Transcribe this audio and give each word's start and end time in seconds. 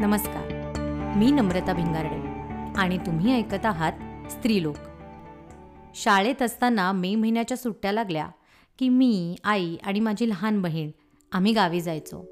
नमस्कार. 0.00 0.52
मी 1.16 1.30
नम्रता 1.30 1.72
भिंगारडे 1.72 2.16
आणि 2.80 2.98
तुम्ही 2.98 3.36
ऐकत 3.36 3.66
आहात 3.66 3.92
स्त्रीलोक. 4.30 4.76
शाळेत 5.94 6.42
असताना 6.42 6.92
मे 6.92 7.14
महिन्याच्या 7.14 7.56
सुट्ट्या 7.56 7.92
लागल्या 7.92 8.28
की 8.78 8.88
मी 8.88 9.36
आई 9.44 9.76
आणि 9.82 10.00
माझी 10.00 10.28
लहान 10.28 10.62
बहीण 10.62 10.90
आम्ही 11.32 11.52
गावी 11.52 11.80
जायचो. 11.80 12.28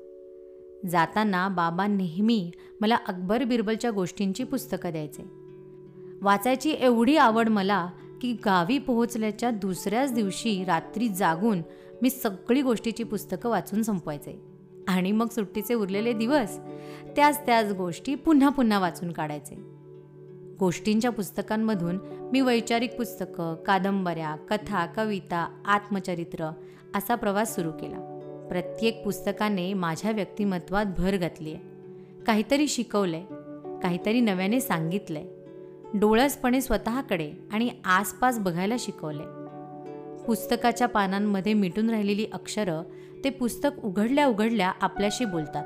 जाताना 0.88 1.48
बाबा 1.48 1.86
नेहमी 1.86 2.50
मला 2.80 2.96
अकबर 3.08 3.44
बिरबलच्या 3.44 3.90
गोष्टींची 3.90 4.44
पुस्तकं 4.44 4.90
द्यायचे. 4.90 5.22
वाचायची 6.22 6.70
एवढी 6.70 7.16
आवड 7.16 7.48
मला 7.48 7.88
की 8.22 8.32
गावी 8.32 8.78
पोहोचल्याच्या 8.78 9.50
दुसऱ्याच 9.50 10.12
दिवशी 10.12 10.64
रात्री 10.64 11.08
जागून 11.08 11.62
मी 12.02 12.10
सगळी 12.10 12.62
गोष्टीची 12.62 13.02
पुस्तकं 13.02 13.50
वाचून 13.50 13.82
संपवायचे. 13.82 14.53
आणि 14.88 15.12
मग 15.12 15.28
सुट्टीचे 15.28 15.74
उरलेले 15.74 16.12
दिवस 16.12 16.58
त्याच 17.16 17.46
त्याच 17.46 17.72
गोष्टी 17.72 18.14
पुन्हा 18.14 18.48
पुन्हा 18.48 18.78
वाचून 18.78 19.12
काढायचे. 19.12 19.54
गोष्टींच्या 20.60 21.10
पुस्तकांमधून 21.10 21.98
मी 22.32 22.40
वैचारिक 22.40 22.96
पुस्तकं 22.96 23.54
कादंबऱ्या 23.54 24.36
कथा 24.50 24.86
कविता 24.86 25.62
आत्मचरित्र 25.64 26.50
असा 26.94 27.14
प्रवास 27.14 27.54
सुरू 27.54 27.70
केला. 27.70 27.98
प्रत्येक 28.48 29.04
पुस्तकाने 29.04 29.72
माझ्या 29.74 30.10
व्यक्तिमत्वात 30.10 30.86
भर 30.98 31.16
घातली 31.16 31.52
आहे 31.52 32.24
काहीतरी 32.24 32.68
शिकवलंय 32.68 33.24
काहीतरी 33.82 34.20
नव्याने 34.20 34.60
सांगितलंय. 34.60 35.24
डोळसपणे 35.94 36.60
स्वतःकडे 36.60 37.32
आणि 37.52 37.70
आसपास 37.84 38.38
बघायला 38.38 38.76
शिकवले 38.78 39.22
पुस्तकाच्या 40.24 40.88
पानांमध्ये 40.88 41.54
मिटून 41.54 41.90
राहिलेली 41.90 42.26
अक्षरं 42.32 42.82
ते 43.24 43.30
पुस्तक 43.30 43.84
उघडल्या 43.84 44.26
उघडल्या 44.26 44.72
आपल्याशी 44.80 45.24
बोलतात. 45.24 45.64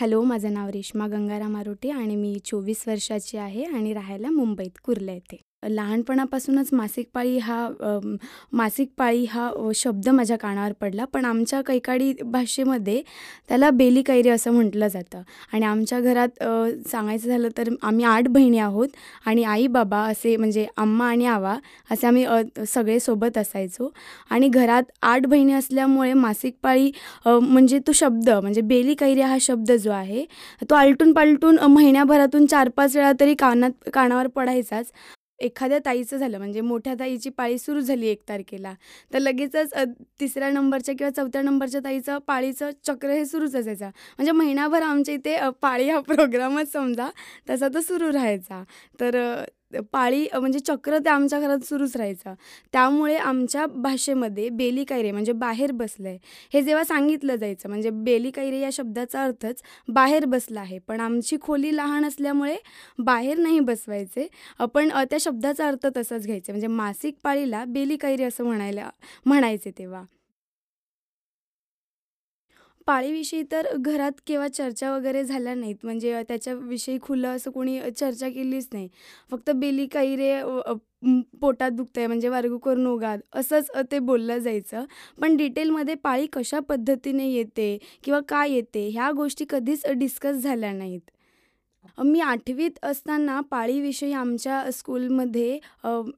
हॅलो 0.00 0.22
माझं 0.22 0.52
नाव 0.52 0.68
रेश्मा 0.68 1.06
गंगाराम 1.06 1.56
आरोटे 1.56 1.90
आणि 1.90 2.16
मी 2.16 2.38
चोवीस 2.44 2.84
वर्षाची 2.88 3.36
आहे 3.36 3.64
आणि 3.64 3.92
राहायला 3.92 4.30
मुंबईत 4.30 4.78
कुर्ला 4.84 5.12
येथे. 5.12 5.36
लहानपणापासूनच 5.62 6.68
मासिक 6.72 7.06
पाळी 7.14 7.36
हा 7.38 7.68
मासिक 8.52 8.88
पाळी 8.98 9.24
हा 9.30 9.50
शब्द 9.74 10.08
माझ्या 10.08 10.36
कानावर 10.38 10.72
पडला. 10.80 11.04
पण 11.04 11.24
आमच्या 11.24 11.60
कैकाडी 11.66 12.12
भाषेमध्ये 12.24 13.02
त्याला 13.48 13.70
बेली 13.70 14.02
कैरी 14.02 14.28
असं 14.28 14.52
म्हटलं 14.52 14.88
जातं. 14.88 15.22
आणि 15.52 15.64
आमच्या 15.66 16.00
घरात 16.00 16.42
सांगायचं 16.90 17.28
झालं 17.28 17.48
तर 17.56 17.68
आम्ही 17.82 18.04
आठ 18.04 18.28
बहिणी 18.28 18.58
आहोत 18.58 18.88
आणि 19.26 19.44
आई 19.44 19.66
बाबा 19.66 20.02
असे 20.08 20.36
म्हणजे 20.36 20.66
आम्मा 20.76 21.08
आणि 21.08 21.26
आवा 21.26 21.56
असे 21.90 22.06
आम्ही 22.06 22.24
अ, 22.24 22.40
सगळे 22.68 22.98
सोबत 23.00 23.38
असायचो. 23.38 23.90
आणि 24.30 24.48
घरात 24.48 24.82
आठ 25.02 25.26
बहिणी 25.26 25.52
असल्यामुळे 25.52 26.12
मासिक 26.14 26.54
पाळी 26.62 26.90
म्हणजे 27.26 27.78
तो 27.86 27.92
शब्द 27.94 28.30
म्हणजे 28.30 28.60
बेली 28.60 28.94
कैरी 28.98 29.20
हा 29.20 29.36
शब्द 29.40 29.72
जो 29.72 29.90
आहे 29.92 30.24
तो 30.70 30.74
आलटून 30.74 31.12
पालटून 31.12 31.58
महिन्याभरातून 31.66 32.46
चार 32.46 32.68
पाच 32.76 32.96
वेळा 32.96 33.12
तरी 33.20 33.34
कानात 33.38 33.88
कानावर 33.92 34.26
पडायचाच. 34.34 34.90
एखाद्या 35.40 35.78
ताईचं 35.84 36.16
झालं 36.16 36.38
म्हणजे 36.38 36.60
मोठ्या 36.60 36.94
ताईची 36.98 37.30
पाळी 37.30 37.58
सुरू 37.58 37.80
झाली 37.80 38.06
एक 38.08 38.22
तारखेला. 38.28 38.72
तर 39.12 39.18
लगेचच 39.18 39.72
तिसऱ्या 40.20 40.50
नंबरच्या 40.50 40.94
किंवा 40.98 41.10
चौथ्या 41.16 41.42
नंबरच्या 41.42 41.80
ताईचं 41.84 42.18
पाळीचं 42.26 42.70
चक्र 42.86 43.10
हे 43.10 43.24
सुरूच 43.26 43.54
असायचं. 43.56 43.86
म्हणजे 43.86 44.32
महिनाभर 44.32 44.82
आमच्या 44.82 45.14
इथे 45.14 45.36
पाळी 45.62 45.88
हा 45.90 46.00
प्रोग्रामच 46.08 46.72
समजा 46.72 47.08
तसा 47.50 47.68
तो 47.74 47.80
सुरू 47.80 48.12
राहायचा. 48.12 48.62
तर 49.00 49.16
पाळी 49.92 50.26
म्हणजे 50.34 50.58
चक्र 50.58 50.98
ते 51.04 51.08
आमच्या 51.10 51.40
घरात 51.40 51.64
सुरूच 51.64 51.96
राहायचं. 51.96 52.34
त्यामुळे 52.72 53.16
आमच्या 53.16 53.66
भाषेमध्ये 53.76 54.48
बेली 54.50 54.84
कैरे 54.84 55.10
म्हणजे 55.12 55.32
बाहेर 55.32 55.72
बसलं 55.72 56.08
आहे 56.08 56.18
हे 56.54 56.62
जेव्हा 56.62 56.84
सांगितलं 56.84 57.36
जायचं 57.36 57.68
म्हणजे 57.68 57.90
बेली 57.90 58.30
कैरे 58.30 58.60
या 58.60 58.70
शब्दाचा 58.72 59.24
अर्थच 59.24 59.62
बाहेर 59.88 60.24
बसला 60.26 60.60
आहे. 60.60 60.78
पण 60.88 61.00
आमची 61.00 61.36
खोली 61.42 61.76
लहान 61.76 62.04
असल्यामुळे 62.06 62.56
बाहेर 62.98 63.38
नाही 63.38 63.60
बसवायचे. 63.60 64.26
पण 64.74 64.88
त्या 65.10 65.18
शब्दाचा 65.20 65.68
अर्थ 65.68 65.86
तसाच 65.96 66.26
घ्यायचा. 66.26 66.52
म्हणजे 66.52 66.66
मासिक 66.66 67.16
पाळीला 67.24 67.64
बेली 67.68 67.96
कैरी 67.96 68.24
असं 68.24 68.44
म्हणायला 68.44 68.90
म्हणायचे 69.26 69.70
तेव्हा. 69.78 70.02
पाळीविषयी 72.86 73.42
तर 73.52 73.66
घरात 73.76 74.20
केव्हा 74.26 74.48
चर्चा 74.48 74.90
वगैरे 74.94 75.22
झाल्या 75.24 75.54
नाहीत. 75.54 75.76
म्हणजे 75.84 76.22
त्याच्याविषयी 76.28 76.98
खुलं 77.02 77.28
असं 77.28 77.50
कोणी 77.50 77.78
चर्चा 77.90 78.28
केलीच 78.28 78.68
नाही. 78.72 78.88
फक्त 79.30 79.50
बेली 79.52 79.86
काही 79.86 80.16
रे 80.16 80.32
पोटात 80.42 80.80
दुखत 81.02 81.38
पोटात 81.40 81.70
दुखतंय 81.70 82.06
म्हणजे 82.06 82.28
वर्गू 82.28 82.58
करून 82.58 82.86
उगाद 82.86 83.20
असंच 83.32 83.70
ते 83.92 83.98
बोललं 84.00 84.38
जायचं. 84.38 84.84
पण 85.20 85.36
डिटेलमध्ये 85.36 85.94
पाळी 86.04 86.26
कशा 86.32 86.60
पद्धतीने 86.68 87.28
येते 87.30 87.76
किंवा 88.04 88.20
का 88.28 88.44
येते 88.46 88.88
ह्या 88.90 89.10
गोष्टी 89.16 89.44
कधीच 89.50 89.86
डिस्कस 89.88 90.36
झाल्या 90.36 90.72
नाहीत. 90.72 91.00
मी 92.04 92.20
आठवीत 92.20 92.78
असताना 92.82 93.40
पाळीविषयी 93.50 94.12
आमच्या 94.12 94.70
स्कूलमध्ये 94.72 95.58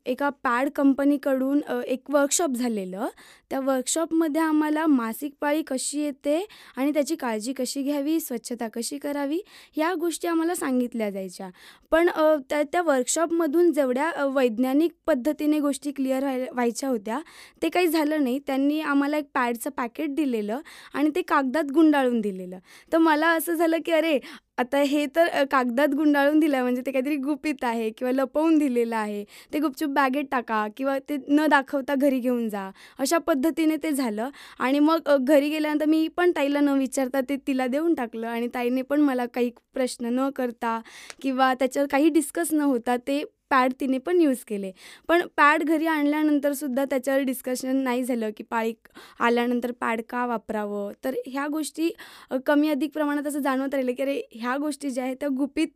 एका 0.07 0.29
पॅड 0.45 0.69
कंपनीकडून 0.77 1.61
एक 1.87 2.11
वर्कशॉप 2.11 2.51
झालेलं. 2.51 3.07
त्या 3.51 3.61
वर्कशॉपमध्ये 3.61 4.41
आम्हाला 4.41 4.87
मासिक 4.87 5.33
पाळी 5.41 5.63
कशी 5.67 6.01
येते 6.01 6.45
आणि 6.77 6.93
त्याची 6.95 7.17
काळजी 7.17 7.53
कशी 7.53 7.83
घ्यावी 7.83 8.19
स्वच्छता 8.21 8.69
कशी 8.75 8.99
करावी 8.99 9.41
ह्या 9.77 9.93
गोष्टी 10.01 10.29
आम्हाला 10.29 10.55
सांगितल्या 10.55 11.11
जायच्या. 11.11 11.49
पण 11.91 12.09
त्या 12.51 12.63
त्या 12.73 12.83
वर्कशॉपमधून 12.83 13.73
जेवढ्या 13.73 14.25
वैज्ञानिक 14.35 14.93
पद्धतीने 15.07 15.59
गोष्टी 15.61 15.93
क्लिअर 15.93 16.23
व्हाय 16.25 16.47
व्हायच्या 16.53 16.89
होत्या 16.89 17.21
ते 17.63 17.69
काही 17.69 17.87
झालं 17.89 18.25
नाही. 18.25 18.39
त्यांनी 18.47 18.81
आम्हाला 18.81 19.17
एक 19.19 19.27
पॅडचं 19.35 19.71
पॅकेट 19.77 20.15
दिलेलं 20.15 20.61
आणि 20.95 21.11
ते 21.15 21.23
कागदात 21.23 21.73
गुंडाळून 21.75 22.21
दिलेलं. 22.21 22.59
तर 22.93 22.99
मला 22.99 23.29
असं 23.37 23.55
झालं 23.55 23.77
की 23.87 23.93
अरे 23.93 24.19
आता 24.59 24.79
हे 24.83 25.05
तर 25.17 25.45
कागदात 25.51 25.89
गुंडाळून 25.97 26.39
दिलं 26.41 26.57
आहे 26.57 26.63
म्हणजे 26.63 26.83
ते 26.87 26.93
काहीतरी 26.93 27.17
गुपित 27.17 27.65
आहे 27.65 27.91
किंवा 27.91 28.13
लपवून 28.13 28.57
दिलेलं 28.59 28.97
आहे. 28.97 29.23
ते 29.53 29.59
गुपचूप 29.59 29.91
बॅगेत 29.91 30.25
टाका 30.33 30.67
किंवा 30.77 30.99
ते 31.09 31.17
न 31.29 31.47
दाखवता 31.51 31.95
घरी 31.95 32.19
घेऊन 32.21 32.49
जा. 32.49 32.69
अशा 32.99 33.19
पद्धतीने 33.27 33.77
ते 33.83 33.93
झालं 33.93 34.29
आणि 34.59 34.79
मग 34.79 35.15
घरी 35.19 35.49
गेल्यानंतर 35.51 35.87
मी 35.87 36.07
पण 36.17 36.31
ताईला 36.37 36.61
न 36.61 36.77
विचारता 36.79 37.21
ते 37.29 37.37
तिला 37.47 37.67
देऊन 37.67 37.95
टाकलं 37.95 38.27
आणि 38.29 38.49
ताईने 38.55 38.83
पण 38.83 39.01
मला 39.01 39.27
काही 39.35 39.51
प्रश्न 39.75 40.13
न 40.15 40.29
करता 40.37 40.79
किंवा 41.23 41.53
त्याच्यावर 41.55 41.89
काही 41.91 42.09
डिस्कस 42.11 42.53
न 42.53 42.61
होता 42.63 42.97
ते 43.07 43.23
पॅड 43.51 43.73
तिने 43.81 43.99
पण 43.99 44.21
यूज 44.21 44.39
केले. 44.49 44.71
पण 45.09 45.23
पॅड 45.37 45.63
घरी 45.65 45.87
आणल्यानंतरसुद्धा 45.87 46.85
त्याच्यावर 46.85 47.21
डिस्कशन 47.23 47.77
नाही 47.85 48.05
झालं 48.05 48.31
की 48.37 48.45
पाळी 48.51 48.73
आल्यानंतर 49.21 49.73
पॅड 49.81 50.01
का 50.09 50.25
वापरावं? 50.27 50.93
तर 51.05 51.15
ह्या 51.27 51.47
गोष्टी 51.53 51.91
कमी 52.47 52.69
अधिक 52.71 52.93
प्रमाणात 52.93 53.27
असं 53.27 53.41
जाणवत 53.43 53.75
राहिलं 53.75 53.93
की 53.93 54.03
अरे 54.03 54.21
ह्या 54.33 54.57
गोष्टी 54.57 54.91
ज्या 54.91 55.05
आहेत 55.05 55.17
त्या 55.21 55.29
गुपित 55.39 55.69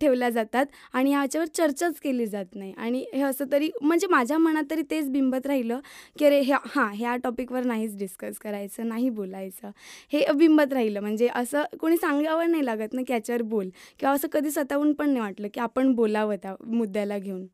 ठेवल्या 0.00 0.30
जातात 0.30 0.66
आणि 0.92 1.10
ह्याच्यावर 1.10 1.46
चर्चाच 1.56 1.98
केली 2.02 2.26
जात 2.26 2.54
नाही. 2.54 2.72
आणि 2.76 3.04
हे 3.14 3.22
असं 3.22 3.44
तरी 3.52 3.70
म्हणजे 3.82 4.06
माझ्या 4.10 4.38
मनात 4.38 4.70
तरी 4.70 4.82
तेच 4.90 5.10
बिंबत 5.10 5.46
राहिलं 5.46 5.80
की 6.18 6.24
अरे 6.26 6.40
ह्या 6.42 6.58
हां 6.74 6.88
ह्या 6.94 7.16
टॉपिकवर 7.24 7.64
नाहीच 7.64 7.96
डिस्कस 7.98 8.38
करायचं 8.38 8.88
नाही 8.88 9.08
बोलायचं. 9.10 9.70
हे 10.12 10.24
बिंबत 10.36 10.72
राहिलं. 10.72 11.00
म्हणजे 11.00 11.28
असं 11.34 11.62
कोणी 11.80 11.96
सांगावं 11.96 12.50
नाही 12.50 12.64
लागत 12.66 12.94
ना 12.94 13.02
की 13.06 13.12
याच्यावर 13.12 13.42
बोल. 13.44 13.68
किंवा 13.98 14.14
असं 14.14 14.28
कधी 14.32 14.50
स्वतःहून 14.50 14.92
पण 14.92 15.08
नाही 15.08 15.20
वाटलं 15.20 15.48
की 15.54 15.60
आपण 15.60 15.92
बोलावं 15.94 16.36
त्या 16.42 16.54
मुद्द्याला 17.02 17.18
घेऊन. 17.18 17.46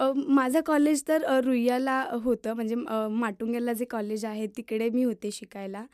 माझं 0.00 0.60
कॉलेज 0.66 1.02
तर 1.08 1.22
रुईयाला 1.44 2.00
होतं. 2.24 2.52
म्हणजे 2.54 2.74
माटुंग्याला 3.10 3.72
जे 3.72 3.84
कॉलेज 3.90 4.24
आहे 4.24 4.46
तिकडे 4.56 4.88
मी 4.90 5.02
होते 5.04 5.30
शिकायला. 5.32 5.84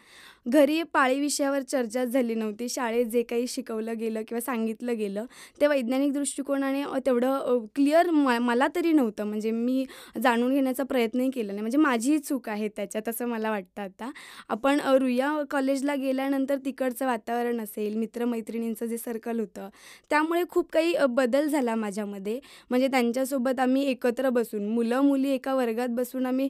घरी 0.47 0.83
पाळी 0.95 1.19
विषयावर 1.21 1.63
चर्चाच 1.63 2.09
झाली 2.09 2.35
नव्हती. 2.35 2.69
शाळेत 2.69 3.07
जे 3.07 3.23
काही 3.23 3.47
शिकवलं 3.49 3.99
गेलं 3.99 4.23
किंवा 4.29 4.41
सांगितलं 4.41 4.97
गेलं 4.99 5.25
ते 5.61 5.67
वैज्ञानिक 5.67 6.13
दृष्टिकोनाने 6.13 6.83
तेवढं 7.07 7.67
क्लिअर 7.75 8.11
म 8.11 8.37
मला 8.43 8.67
तरी 8.77 8.93
नव्हतं. 8.93 9.25
म्हणजे 9.25 9.51
मी 9.51 9.85
जाणून 10.23 10.55
घेण्याचा 10.55 10.85
प्रयत्नही 10.85 11.31
केला 11.31 11.53
नाही. 11.53 11.61
म्हणजे 11.61 11.79
माझीही 11.79 12.19
चूक 12.21 12.49
आहे 12.49 12.69
त्याच्यात 12.77 13.09
असं 13.09 13.27
मला 13.29 13.51
वाटतं 13.51 13.83
आता. 13.83 14.11
आपण 14.49 14.81
रुईया 15.01 15.33
कॉलेजला 15.51 15.95
गेल्यानंतर 15.97 16.57
तिकडचं 16.65 17.07
वातावरण 17.07 17.61
असेल 17.61 17.97
मित्रमैत्रिणींचं 17.99 18.87
जे 18.87 18.99
सर्कल 18.99 19.41
होतं 19.41 19.69
त्यामुळे 20.11 20.43
खूप 20.51 20.71
काही 20.73 20.95
बदल 21.11 21.49
झाला 21.49 21.75
माझ्यामध्ये. 21.77 22.39
म्हणजे 22.71 22.89
त्यांच्यासोबत 22.89 23.61
आम्ही 23.61 23.87
एकत्र 23.89 24.31
बसून 24.31 24.67
मुलं 24.69 25.01
मुली 25.01 25.31
एका 25.31 25.55
वर्गात 25.55 25.89
बसून 25.91 26.27
आम्ही 26.27 26.49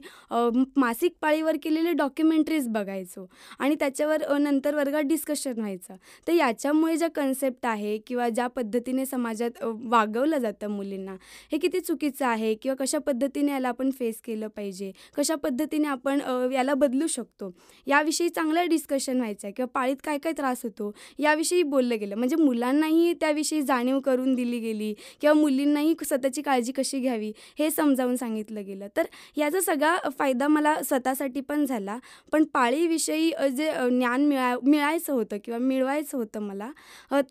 मासिक 0.75 1.13
पाळीवर 1.21 1.57
केलेले 1.63 1.91
डॉक्युमेंटरीज 1.93 2.67
बघायचो 2.69 3.25
आणि 3.59 3.75
त्याच्यावर 3.75 4.23
नंतर 4.39 4.75
वर्गात 4.75 5.03
डिस्कशन 5.03 5.53
व्हायचं. 5.57 5.95
तर 6.27 6.33
याच्यामुळे 6.33 6.95
ज्या 6.97 7.09
कन्सेप्ट 7.09 7.65
आहे 7.65 7.97
किंवा 8.07 8.27
ज्या 8.29 8.47
पद्धतीने 8.47 9.05
समाजात 9.05 9.63
वागवलं 9.63 10.37
जातं 10.37 10.67
मुलींना 10.69 11.15
हे 11.51 11.57
किती 11.57 11.79
चुकीचं 11.79 12.25
आहे 12.25 12.53
किंवा 12.55 12.75
कशा 12.75 12.97
पद्धतीने 12.99 13.51
याला 13.51 13.69
आपण 13.69 13.89
फेस 13.99 14.21
केलं 14.21 14.47
पाहिजे 14.47 14.91
कशा 15.17 15.35
पद्धतीने 15.35 15.87
आपण 15.87 16.19
याला 16.53 16.73
बदलू 16.73 17.07
शकतो 17.07 17.51
याविषयी 17.87 18.29
चांगलं 18.29 18.67
डिस्कशन 18.69 19.17
व्हायचं 19.17 19.49
किंवा 19.49 19.67
पाळीत 19.73 19.97
काय 20.03 20.17
काय 20.17 20.33
त्रास 20.37 20.61
होतो 20.63 20.91
याविषयी 21.19 21.63
बोललं 21.63 21.99
गेलं. 21.99 22.15
म्हणजे 22.15 22.35
मुलांनाही 22.35 23.13
त्याविषयी 23.13 23.61
जाणीव 23.61 23.99
करून 23.99 24.33
दिली 24.35 24.59
गेली 24.59 24.93
किंवा 25.21 25.33
मुलींनाही 25.33 25.93
स्वतःची 26.05 26.41
काळजी 26.41 26.71
कशी 26.71 26.99
घ्यावी 26.99 27.28
असती 27.29 27.63
हे 27.63 27.69
समजावून 27.71 28.15
सांगितलं 28.15 28.65
गेलं. 28.65 28.87
तर 28.97 29.05
याचा 29.37 29.61
सगळा 29.61 29.95
फायदा 30.19 30.47
मला 30.47 30.75
स्वतःसाठी 30.83 31.41
पण 31.41 31.65
झाला. 31.65 31.97
पण 32.31 32.43
पाळीविषयी 32.53 33.31
जे 33.57 33.71
ज्ञान 33.89 34.25
मिळा 34.27 34.55
मिळायचं 34.63 35.13
होतं 35.13 35.37
किंवा 35.43 35.59
मिळवायचं 35.59 36.17
होतं 36.17 36.41
मला 36.41 36.71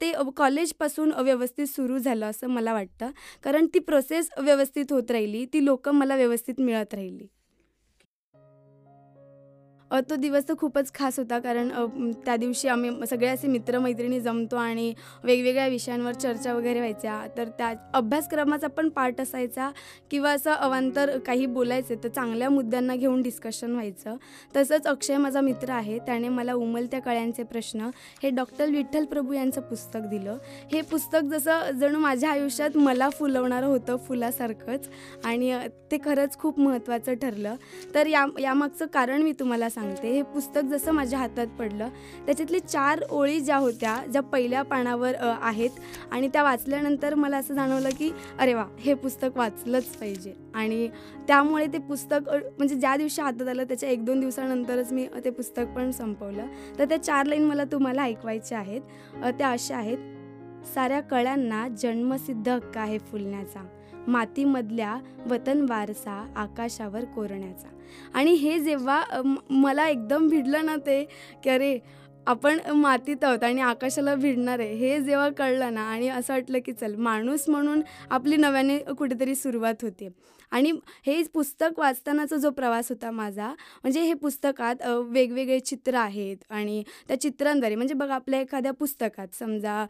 ते 0.01 0.13
कॉलेजपासून 0.37 1.13
व्यवस्थित 1.19 1.67
सुरू 1.67 1.99
झालं 1.99 2.27
असं 2.27 2.49
मला 2.51 2.73
वाटतं. 2.73 3.11
कारण 3.43 3.67
ती 3.75 3.79
प्रोसेस 3.79 4.31
व्यवस्थित 4.39 4.93
होत 4.93 5.11
राहिली 5.11 5.45
ती 5.53 5.65
लोकं 5.65 5.95
मला 5.95 6.17
व्यवस्थित 6.17 6.61
मिळत 6.61 6.95
राहिली. 6.95 7.27
तो 9.91 10.17
दिवस 10.17 10.45
तर 10.49 10.55
खूपच 10.55 10.91
खास 10.95 11.19
होता 11.19 11.39
कारण 11.39 11.69
त्या 12.25 12.37
दिवशी 12.37 12.69
आम्ही 12.69 12.91
सगळे 13.07 13.29
असे 13.29 13.49
मित्रमैत्रिणी 13.49 14.21
जमतो 14.21 14.57
आणि 14.57 14.93
वेगवेगळ्या 15.25 15.67
विषयांवर 15.69 16.13
चर्चा 16.13 16.55
वगैरे 16.55 16.79
व्हायच्या. 16.79 17.21
तर 17.37 17.49
त्या 17.59 17.73
अभ्यासक्रमाचा 17.95 18.67
पण 18.67 18.89
पार्ट 18.89 19.21
असायचा 19.21 19.71
किंवा 20.11 20.31
असं 20.31 20.51
अवांतर 20.51 21.17
काही 21.19 21.47
बोलायचे 21.47 21.95
तर 22.05 22.09
चांगल्या 22.09 22.51
मुद्द्यांना 22.51 22.97
घेऊन 22.97 23.23
डिस्कशन 23.23 23.73
व्हायचं. 23.73 24.17
तसंच 24.57 24.87
अक्षय 24.87 25.17
माझा 25.17 25.41
मित्र 25.41 25.71
आहे 25.71 25.99
त्याने 25.99 26.29
मला 26.29 26.55
उमलत्या 26.55 27.01
कळ्यांचे 27.01 27.43
प्रश्न 27.43 27.89
हे 28.23 28.31
डॉक्टर 28.31 28.71
विठ्ठल 28.71 29.05
प्रभू 29.05 29.33
यांचं 29.33 29.61
पुस्तक 29.61 30.09
दिलं. 30.11 30.37
हे 30.73 30.81
पुस्तक 30.81 31.31
जसं 31.31 31.71
जणू 31.81 31.99
माझ्या 31.99 32.31
आयुष्यात 32.31 32.77
मला 32.77 33.09
फुलवणारं 33.11 33.67
होतं 33.67 33.97
फुलासारखंच 34.09 34.89
आणि 35.25 35.57
ते 35.91 35.99
खरंच 36.05 36.37
खूप 36.39 36.59
महत्त्वाचं 36.61 37.15
ठरलं. 37.15 37.55
तर 37.95 38.07
या 38.07 38.25
यामागचं 38.41 38.87
कारण 38.87 39.23
मी 39.23 39.33
तुम्हाला 39.33 39.69
सांगते. 39.79 40.13
हे 40.13 40.23
पुस्तक 40.25 40.63
जसं 40.63 40.93
माझ्या 40.93 41.19
हातात 41.19 41.47
पडलं 41.59 41.89
त्याच्यातले 42.27 42.59
चार 42.61 43.03
ओळी 43.11 43.41
ज्या 43.41 43.57
होत्या 43.57 43.97
ज्या 44.09 44.23
पहिल्या 44.23 44.63
पानावर 44.63 45.15
आहेत 45.21 45.79
आणि 46.11 46.29
त्या 46.29 46.43
वाचल्यानंतर 46.43 47.15
मला 47.15 47.37
असं 47.37 47.55
जाणवलं 47.55 47.89
की 47.99 48.11
अरे 48.39 48.55
वा 48.55 48.65
हे 48.79 48.95
पुस्तक 48.95 49.37
वाचलंच 49.37 49.85
पाहिजे. 49.97 50.35
आणि 50.55 50.89
त्यामुळे 51.29 51.67
ते 51.67 51.79
पुस्तक 51.79 52.29
म्हणजे 52.29 52.75
ज्या 52.75 52.97
दिवशी 52.97 53.23
हातात 53.23 53.49
आलं 53.49 53.65
त्याच्या 53.65 53.89
एक 53.89 54.05
दोन 54.05 54.21
दिवसानंतरच 54.21 54.93
मी 54.93 55.07
ते 55.25 55.31
पुस्तक 55.31 55.75
पण 55.77 55.91
संपवलं. 55.91 56.47
तर 56.79 56.85
त्या 56.85 57.03
चार 57.03 57.27
लाईन 57.27 57.45
मला 57.45 57.65
तुम्हाला 57.73 58.03
ऐकवायच्या 58.03 58.59
आहेत. 58.59 58.81
त्या 59.29 59.51
अशा 59.51 59.77
आहेत. 59.77 59.99
साऱ्या 60.75 61.01
कळ्यांना 61.01 61.67
जन्मसिद्ध 61.79 62.49
हक्क 62.49 62.79
आहे 62.79 62.99
फुलण्याचा. 62.99 63.61
मातीमधल्या 64.09 64.97
वतन 65.31 65.65
वारसा 65.69 66.25
आकाशावर 66.37 67.05
कोरण्याचा. 67.05 67.69
आणि 68.15 68.33
हे 68.33 68.59
जेव्हा 68.59 69.03
मला 69.51 69.89
एकदम 69.89 70.29
भिडलं 70.29 70.67
ना 70.67 70.77
ते 70.77 71.05
की 71.45 71.51
अरे 71.51 71.79
आपण 72.27 72.59
मातीत 72.75 73.25
आहोत 73.25 73.45
आणि 73.45 73.61
आकाशाला 73.61 74.15
भिडणार 74.15 74.59
आहे 74.59 74.75
हे 74.75 74.99
जेव्हा 75.01 75.29
कळलं 75.29 75.75
ना 75.75 75.83
आणि 75.83 76.09
असं 76.09 76.33
वाटलं 76.33 76.59
की 76.65 76.73
चल 76.73 76.95
माणूस 76.95 77.49
म्हणून 77.49 77.83
आपली 78.11 78.37
नव्याने 78.37 78.79
कुठेतरी 78.79 79.35
सुरुवात 79.35 79.83
होते. 79.83 80.09
आणि 80.53 80.73
हे 81.07 81.23
पुस्तक 81.35 81.79
वाचतानाचा 81.79 82.37
जो 82.37 82.51
प्रवास 82.51 82.89
होता 82.89 83.11
माझा 83.11 83.49
म्हणजे 83.83 84.03
हे 84.03 84.15
पुस्तकात 84.15 84.87
वेगवेगळे 85.07 85.59
चित्र 85.61 85.95
आहेत 85.95 86.37
आणि 86.51 86.83
त्या 87.09 87.21
चित्रांद्वारे 87.21 87.75
म्हणजे 87.75 87.95
बघा 87.95 88.15
आपल्या 88.15 88.41
एखाद्या 88.41 88.73
पुस्तकात 88.73 89.35
समजा 89.35 89.85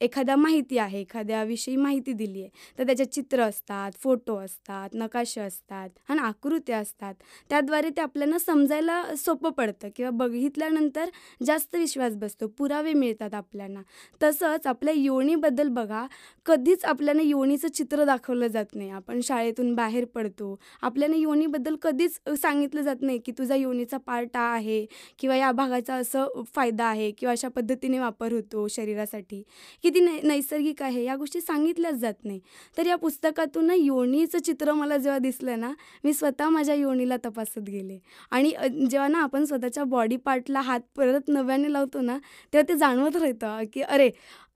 एखादा 0.00 0.26
एखाद्या 0.26 0.36
माहिती 0.36 0.78
आहे 0.78 1.00
एखाद्याविषयी 1.00 1.74
माहिती 1.76 2.12
दिली 2.12 2.42
आहे 2.42 2.78
तर 2.78 2.86
त्याच्यात 2.86 3.08
चित्र 3.08 3.42
असतात 3.42 3.92
फोटो 4.02 4.36
असतात 4.36 4.90
नकाशे 4.94 5.40
असतात 5.40 5.88
आणि 6.08 6.20
आकृत्या 6.20 6.78
असतात. 6.78 7.14
त्याद्वारे 7.50 7.90
ते 7.96 8.00
आपल्याला 8.00 8.38
समजायला 8.38 9.02
सोपं 9.16 9.50
पडतं 9.50 9.88
किंवा 9.96 10.10
बघितल्यानंतर 10.16 11.08
जास्त 11.40 11.74
विश्वास 11.76 12.16
बसतो 12.16 12.46
पुरावे 12.58 12.92
मिळतात 12.94 13.34
आपल्याला. 13.34 13.80
तसंच 14.20 14.66
आपल्या 14.66 14.94
योनीबद्दल 14.96 15.68
बघा 15.70 16.06
कधीच 16.46 16.84
आपल्याला 16.84 17.22
योनीचं 17.22 17.68
चित्र 17.68 18.04
दाखवलं 18.04 18.46
जात 18.48 18.74
नाही. 18.74 18.90
आपण 18.90 19.20
शाळेतून 19.24 19.65
बाहेर 19.74 20.04
पडतो. 20.14 20.54
आपल्याला 20.82 21.16
योनीबद्दल 21.16 21.76
कधीच 21.82 22.18
सांगितलं 22.42 22.82
जात 22.82 23.02
नाही 23.02 23.18
की 23.18 23.32
तुझा 23.38 23.54
योनीचा 23.54 23.98
पार्ट 24.06 24.36
हा 24.36 24.42
आहे 24.54 24.84
किंवा 25.18 25.36
या 25.36 25.50
भागाचा 25.52 25.94
असं 25.94 26.42
फायदा 26.54 26.84
आहे 26.84 27.10
किंवा 27.10 27.32
अशा 27.32 27.48
पद्धतीने 27.48 27.98
वापर 27.98 28.32
होतो 28.32 28.66
शरीरासाठी. 28.70 29.42
किती 29.82 30.00
नै 30.00 30.18
नैसर्गिक 30.22 30.82
आहे 30.82 31.04
या 31.04 31.16
गोष्टी 31.16 31.40
सांगितल्याच 31.40 31.94
जात 31.94 32.24
नाही. 32.24 32.40
तर 32.78 32.86
या 32.86 32.96
पुस्तकातून 32.96 33.66
ना 33.66 33.74
योनीचं 33.74 34.38
चित्र 34.38 34.72
मला 34.72 34.96
जेव्हा 34.96 35.18
दिसलं 35.18 35.60
ना 35.60 35.72
मी 36.04 36.12
स्वतः 36.12 36.48
माझ्या 36.48 36.74
योनीला 36.74 37.16
तपासत 37.24 37.58
गेले. 37.60 37.98
आणि 38.30 38.52
जेव्हा 38.90 39.08
ना 39.08 39.22
आपण 39.22 39.44
स्वतःच्या 39.44 39.84
बॉडी 39.86 40.16
पार्टला 40.16 40.60
हात 40.60 40.80
परत 40.96 41.28
नव्याने 41.28 41.72
लावतो 41.72 42.00
ना 42.00 42.16
तेव्हा 42.52 42.68
ते 42.68 42.78
जाणवत 42.78 43.16
राहतं 43.16 43.62
की 43.72 43.82
अरे 43.82 44.10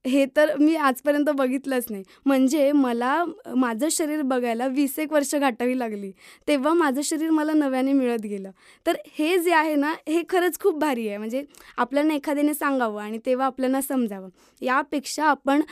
हे 0.05 0.25
तर 0.37 0.55
मी 0.58 0.75
आजपर्यंत 0.76 1.29
बघितलंच 1.29 1.87
नाही. 1.91 2.02
म्हणजे 2.26 2.70
मला 2.73 3.25
माझं 3.56 3.88
शरीर 3.91 4.23
बघायला 4.23 4.67
वीस 4.67 4.99
एक 4.99 5.12
वर्ष 5.12 5.35
गाठावी 5.35 5.79
लागली. 5.79 6.11
तेव्हा 6.49 6.73
माझं 6.75 7.00
शरीर 7.05 7.31
मला 7.31 7.52
नव्याने 7.52 7.93
मिळत 7.93 8.20
गेलं. 8.25 8.50
तर 8.87 8.97
हे 9.19 9.38
जे 9.38 9.52
आहे 9.52 9.75
ना 9.75 9.93
हे 10.08 10.23
खरंच 10.29 10.58
खूप 10.61 10.79
भारी 10.81 11.08
आहे. 11.08 11.19
म्हणजे 11.19 11.43
आपल्याला 11.76 12.14
एखाद्याने 12.14 12.55
सांगावं 12.55 13.02
आणि 13.02 13.19
तेव्हा 13.26 13.47
आपल्याला 13.47 13.81
समजावं. 13.81 14.29
यापेक्षा 14.62 15.25
आपण 15.25 15.62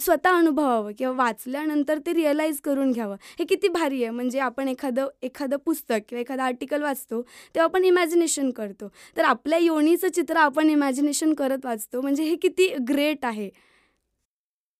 स्वतः 0.00 0.30
अनुभवावं 0.30 0.92
किंवा 0.98 1.24
वाचल्यानंतर 1.24 1.98
ते 1.98 2.12
रिअलाईज 2.12 2.60
करून 2.60 2.92
घ्यावं. 2.92 3.16
हे 3.38 3.44
किती 3.44 3.68
भारी 3.68 4.02
आहे. 4.02 4.10
म्हणजे 4.10 4.38
आपण 4.38 4.68
एखादं 4.68 5.08
एखादं 5.22 5.56
पुस्तक 5.56 5.98
किंवा 6.08 6.20
एखादं 6.20 6.42
आर्टिकल 6.42 6.82
वाचतो 6.82 7.22
तेव्हा 7.22 7.64
आपण 7.64 7.84
इमॅजिनेशन 7.84 8.50
करतो. 8.50 8.88
तर 9.16 9.24
आपल्या 9.24 9.58
योनीचं 9.58 10.08
चित्र 10.08 10.36
आपण 10.36 10.70
इमॅजिनेशन 10.70 11.34
करत 11.34 11.64
वाचतो. 11.64 12.00
म्हणजे 12.00 12.22
हे 12.22 12.36
किती 12.36 12.74
ग्रेट 12.88 13.24
आहे. 13.24 13.50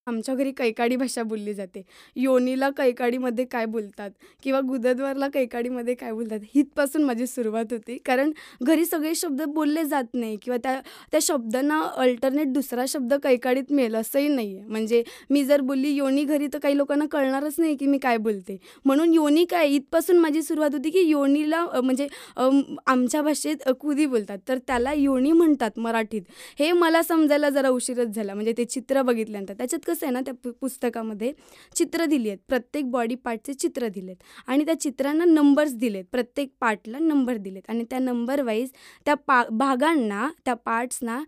आमच्या 0.07 0.33
घरी 0.35 0.51
कैकाडी 0.57 0.95
भाषा 0.95 1.23
बोलली 1.23 1.53
जाते. 1.53 1.81
योनीला 2.15 2.69
कैकाडीमध्ये 2.77 3.45
काय 3.51 3.65
बोलतात? 3.65 4.09
किंवा 4.43 4.59
गुदद्वारला 4.67 5.27
कैकाडीमध्ये 5.33 5.93
काय 5.95 6.11
बोलतात? 6.11 6.39
हितपासून 6.55 7.03
माझी 7.03 7.27
सुरुवात 7.27 7.73
होती. 7.73 7.97
कारण 8.05 8.31
घरी 8.63 8.85
सगळे 8.85 9.13
शब्द 9.15 9.41
बोलले 9.53 9.83
जात 9.85 10.13
नाही 10.13 10.37
किंवा 10.41 10.57
त्या 10.63 10.79
त्या 11.11 11.19
शब्दांना 11.23 11.81
अल्टरनेट 11.97 12.53
दुसरा 12.53 12.85
शब्द 12.87 13.13
कैकाडीत 13.23 13.71
मिळेल 13.71 13.95
असंही 13.95 14.27
नाही 14.27 14.55
आहे 14.57 14.65
म्हणजे 14.67 15.03
मी 15.29 15.43
जर 15.45 15.61
बोलली 15.61 15.89
योनी 15.95 16.23
घरी 16.23 16.47
तर 16.53 16.59
काही 16.59 16.77
लोकांना 16.77 17.05
कळणारच 17.11 17.55
नाही 17.59 17.75
की 17.77 17.85
मी 17.87 17.97
काय 17.97 18.17
बोलते. 18.17 18.57
म्हणून 18.85 19.13
योनी 19.13 19.45
काय 19.49 19.67
इथपासून 19.69 20.17
माझी 20.19 20.41
सुरुवात 20.43 20.73
होती 20.73 20.89
की 20.89 21.01
योनीला 21.01 21.63
म्हणजे 21.75 22.07
आमच्या 22.37 23.21
भाषेत 23.21 23.69
कुदी 23.81 24.05
बोलतात. 24.05 24.37
तर 24.47 24.57
त्याला 24.67 24.93
योनी 24.93 25.31
म्हणतात 25.31 25.79
मराठीत. 25.79 26.21
हे 26.59 26.71
मला 26.71 27.01
समजायला 27.03 27.49
जरा 27.49 27.69
उशीरच 27.69 28.15
झाला. 28.15 28.33
म्हणजे 28.33 28.53
ते 28.57 28.65
चित्र 28.65 29.01
बघितल्यानंतर. 29.01 29.53
त्याच्यात 29.57 29.79
कसं 29.87 29.96
आहे 30.03 30.11
ना 30.13 30.21
त्या 30.21 30.33
पु 30.33 30.51
पुस्तकामध्ये 30.61 31.31
चित्र 31.75 32.05
दिली 32.05 32.29
आहेत. 32.29 32.39
प्रत्येक 32.47 32.89
बॉडी 32.91 33.15
पार्टचे 33.15 33.53
चित्र 33.53 33.87
दिलेत 33.87 34.15
आणि 34.47 34.65
त्या 34.65 34.79
चित्रांना 34.79 35.25
नंबर्स 35.25 35.73
दिलेत 35.75 36.05
प्रत्येक 36.11 36.51
पार्टला 36.61 36.99
नंबर 36.99 37.37
दिलेत 37.37 37.69
आणि 37.69 37.83
त्या 37.89 37.99
नंबर 37.99 38.41
वाईज 38.41 38.69
त्या 39.05 39.13
पा 39.27 39.41
भागांना 39.51 40.27
त्या 40.45 40.53
पार्ट्सना 40.55 41.19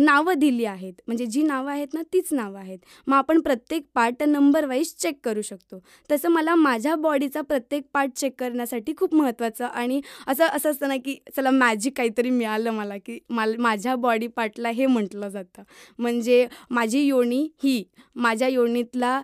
नावं 0.00 0.38
दिली 0.38 0.64
आहेत. 0.64 0.92
म्हणजे 1.06 1.26
जी 1.26 1.42
नावं 1.42 1.70
आहेत 1.70 1.94
ना 1.94 2.02
तीच 2.12 2.32
नावं 2.32 2.58
आहेत. 2.58 2.78
मग 3.06 3.14
आपण 3.14 3.40
प्रत्येक 3.40 3.86
part 3.94 4.22
numberwise 4.22 4.38
number 4.40 4.64
wise 4.66 4.94
check 4.96 5.18
करू 5.24 5.42
शकतो. 5.42 5.78
तसं 6.10 6.28
मला 6.30 6.54
माझ्या 6.54 6.94
बॉडीचा 6.96 7.40
प्रत्येक 7.40 7.84
पार्ट 7.94 8.12
चेक 8.16 8.34
करण्यासाठी 8.40 8.92
खूप 8.98 9.14
महत्त्वाचं 9.14 9.64
आणि 9.64 10.00
असं 10.26 10.46
असं 10.46 10.70
असतं 10.70 10.88
ना 10.88 10.96
की 11.04 11.16
चला 11.36 11.50
मॅजिक 11.50 11.96
काहीतरी 11.96 12.30
मिळालं 12.30 12.70
मला 12.70 12.96
की 12.96 13.18
मला 13.30 13.62
माझ्या 13.62 13.94
बॉडी 13.96 14.26
पार्टला 14.26 14.68
हे 14.70 14.86
म्हटलं 14.86 15.28
जातं. 15.28 15.62
म्हणजे 15.98 16.46
माझी 16.70 17.00
योनी 17.00 17.46
ही 17.62 17.82
माझ्या 18.16 18.48
योनीतला 18.48 19.20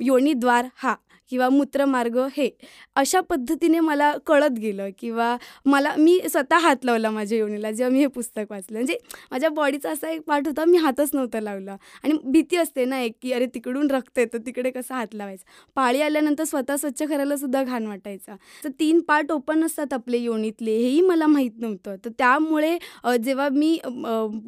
योनीद्वार 0.00 0.66
हा. 0.76 0.94
किंवा 1.30 1.48
मूत्रमार्ग 1.48 2.18
हे 2.36 2.48
अशा 2.96 3.20
पद्धतीने 3.30 3.80
मला 3.80 4.12
कळत 4.26 4.58
गेलं 4.60 4.88
किंवा 4.98 5.36
मला 5.66 5.94
मी 5.98 6.18
स्वतः 6.30 6.58
हात 6.58 6.84
लावला 6.84 7.10
माझ्या 7.10 7.38
योनीला 7.38 7.70
जेव्हा 7.70 7.92
मी 7.92 8.00
हे 8.00 8.06
पुस्तक 8.06 8.50
वाचलं. 8.50 8.76
म्हणजे 8.76 8.98
माझ्या 9.30 9.48
बॉडीचा 9.50 9.90
असा 9.90 10.10
एक 10.10 10.22
पार्ट 10.26 10.46
होता 10.48 10.64
मी 10.64 10.78
हातच 10.78 11.10
नव्हता 11.14 11.40
लावला. 11.40 11.76
आणि 12.02 12.14
भीती 12.32 12.56
असते 12.56 12.84
ना 12.84 13.00
एक 13.00 13.12
की 13.22 13.32
अरे 13.32 13.46
तिकडून 13.54 13.90
रक्त 13.90 14.18
येतं 14.18 14.46
तिकडे 14.46 14.70
कसं 14.70 14.94
हात 14.94 15.14
लावायचा? 15.14 15.44
पाळी 15.76 16.00
आल्यानंतर 16.02 16.44
स्वतः 16.44 16.76
स्वच्छ 16.76 17.02
करायला 17.02 17.36
सुद्धा 17.36 17.62
घाण 17.62 17.86
वाटायचा. 17.86 18.36
तर 18.64 18.68
तीन 18.80 19.00
पार्ट 19.08 19.32
ओपन 19.32 19.64
असतात 19.64 19.92
आपले 19.92 20.18
योनीतले 20.18 20.76
हेही 20.78 21.00
मला 21.00 21.26
माहीत 21.26 21.58
नव्हतं. 21.60 21.96
तर 22.04 22.10
त्यामुळे 22.18 22.76
जेव्हा 23.24 23.48
मी 23.52 23.78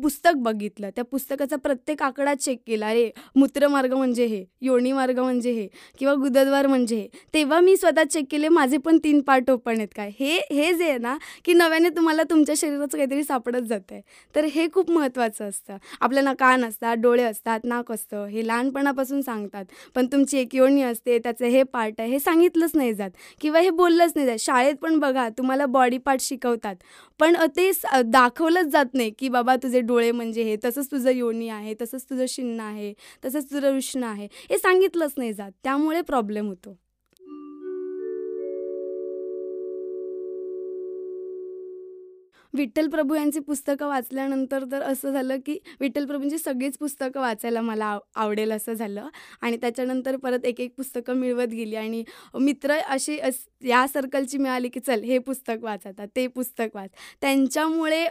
पुस्तक 0.02 0.36
बघितलं 0.42 0.90
त्या 0.96 1.04
पुस्तकाचा 1.04 1.56
प्रत्येक 1.56 2.02
आकडा 2.02 2.34
चेक 2.34 2.60
केला 2.66 2.88
अरे 2.88 3.10
मूत्रमार्ग 3.36 3.94
म्हणजे 3.94 4.24
हे 4.26 4.44
योनी 4.62 4.92
मार्ग 4.92 5.18
म्हणजे 5.18 5.52
हे 5.52 5.66
किंवा 5.98 6.14
गुदद्वार 6.14 6.65
म्हणजे? 6.66 7.06
तेव्हा 7.34 7.60
मी 7.60 7.76
स्वतः 7.76 8.04
चेक 8.04 8.26
केले 8.30 8.48
माझे 8.48 8.76
पण 8.78 8.98
तीन 9.04 9.20
पार्ट 9.26 9.50
ओपन 9.50 9.76
आहेत 9.76 9.88
काय? 9.96 10.10
हे 10.20 10.36
हे 10.52 10.72
जे 10.74 10.88
आहे 10.88 10.98
ना 10.98 11.16
की 11.44 11.52
नव्याने 11.54 11.88
तुम्हाला 11.96 12.22
तुमच्या 12.30 12.54
शरीराचं 12.58 12.96
काहीतरी 12.96 13.22
सापडत 13.24 13.62
जातं 13.68 13.94
आहे 13.94 14.02
तर 14.34 14.44
हे 14.54 14.66
खूप 14.74 14.90
महत्त्वाचं 14.90 15.48
असतं. 15.48 15.76
आपल्याला 16.00 16.32
कान 16.38 16.64
असतात 16.64 16.96
डोळे 17.02 17.22
असतात 17.24 17.60
नाक 17.64 17.92
असतं 17.92 18.24
हे 18.26 18.46
लहानपणापासून 18.46 19.20
सांगतात. 19.22 19.64
पण 19.94 20.06
तुमची 20.12 20.38
एक 20.38 20.54
योनी 20.54 20.82
असते 20.82 21.18
त्याचं 21.18 21.46
हे 21.46 21.62
पार्ट 21.72 22.00
आहे 22.00 22.10
हे 22.10 22.18
सांगितलंच 22.18 22.70
नाही 22.74 22.94
जात. 22.94 23.10
किंवा 23.40 23.60
हे 23.60 23.70
बोललंच 23.70 24.12
नाही 24.16 24.26
जात. 24.26 24.36
शाळेत 24.40 24.74
पण 24.82 24.98
बघा 25.00 25.28
तुम्हाला 25.38 25.66
बॉडी 25.68 25.98
पार्ट 25.98 26.20
शिकवतात. 26.22 26.74
पण 27.20 27.36
ते 27.56 27.70
दाखवलंच 28.04 28.66
जात 28.72 28.94
नाही 28.94 29.10
की 29.18 29.28
बाबा 29.28 29.54
तुझे 29.62 29.80
डोळे 29.80 30.10
म्हणजे 30.12 30.42
हे 30.44 30.56
तसंच 30.64 30.90
तुझं 30.90 31.10
योनी 31.10 31.48
आहे 31.48 31.74
तसंच 31.82 32.04
तुझं 32.10 32.24
शिन्न 32.28 32.60
आहे 32.60 32.92
तसंच 33.24 33.50
तुझं 33.50 33.72
रुष्ण 33.72 34.02
आहे. 34.04 34.26
हे 34.50 34.58
सांगितलंच 34.58 35.12
नाही 35.18 35.32
जात. 35.32 35.50
त्यामुळे 35.64 36.00
प्रॉब्लेम 36.02 36.46
होतो. 36.46 36.55
होतो 36.56 36.76
विठ्ठल 42.56 42.88
प्रभू 42.88 43.14
यांची 43.14 43.40
पुस्तकं 43.40 43.86
वाचल्यानंतर 43.88 44.64
तर 44.72 44.82
असं 44.82 45.12
झालं 45.12 45.36
की 45.46 45.58
विठ्ठल 45.80 46.04
प्रभूंची 46.06 46.38
सगळीच 46.38 46.76
पुस्तकं 46.78 47.20
वाचायला 47.20 47.60
मला 47.62 47.84
आव 47.86 47.98
आवडेल 48.16 48.52
असं 48.52 48.72
झालं. 48.74 49.08
आणि 49.42 49.56
त्याच्यानंतर 49.56 50.16
परत 50.16 50.44
एक 50.44 50.60
एक 50.60 50.72
पुस्तकं 50.76 51.16
मिळवत 51.16 51.48
गेली 51.50 51.76
आणि 51.76 52.02
मित्र 52.36 52.78
अशी 52.86 53.18
अस 53.20 53.44
या 53.64 53.86
सर्कलची 53.88 54.38
मिळाली 54.38 54.68
की 54.68 54.80
चल 54.80 55.02
हे 55.04 55.18
पुस्तक 55.20 55.62
वाच 55.62 55.86
आता 55.86 56.04
ते 56.16 56.26
पुस्तक 56.28 56.74
वाच. 56.74 56.90
त्यांच्यामुळे 57.22 58.04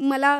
मला 0.00 0.32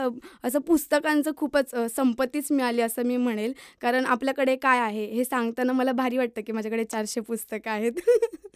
असं 0.45 0.59
पुस्तकांचं 0.62 1.31
खूपच 1.37 1.75
संपत्तीच 1.97 2.50
मिळाली 2.52 2.83
असं 2.83 3.07
मी 3.07 3.16
म्हणेल. 3.19 3.52
कारण 3.83 4.07
आपल्याकडे 4.07 4.57
काय 4.59 4.78
आहे 4.81 5.04
हे 5.09 5.25
सांगताना 5.25 5.73
मला 5.73 5.92
भारी 5.95 6.19
वाटतं 6.19 6.40
की 6.47 6.52
माझ्याकडे 6.52 6.85
चारशे 6.87 7.21
पुस्तकं 7.23 7.71
आहेत. 7.71 7.92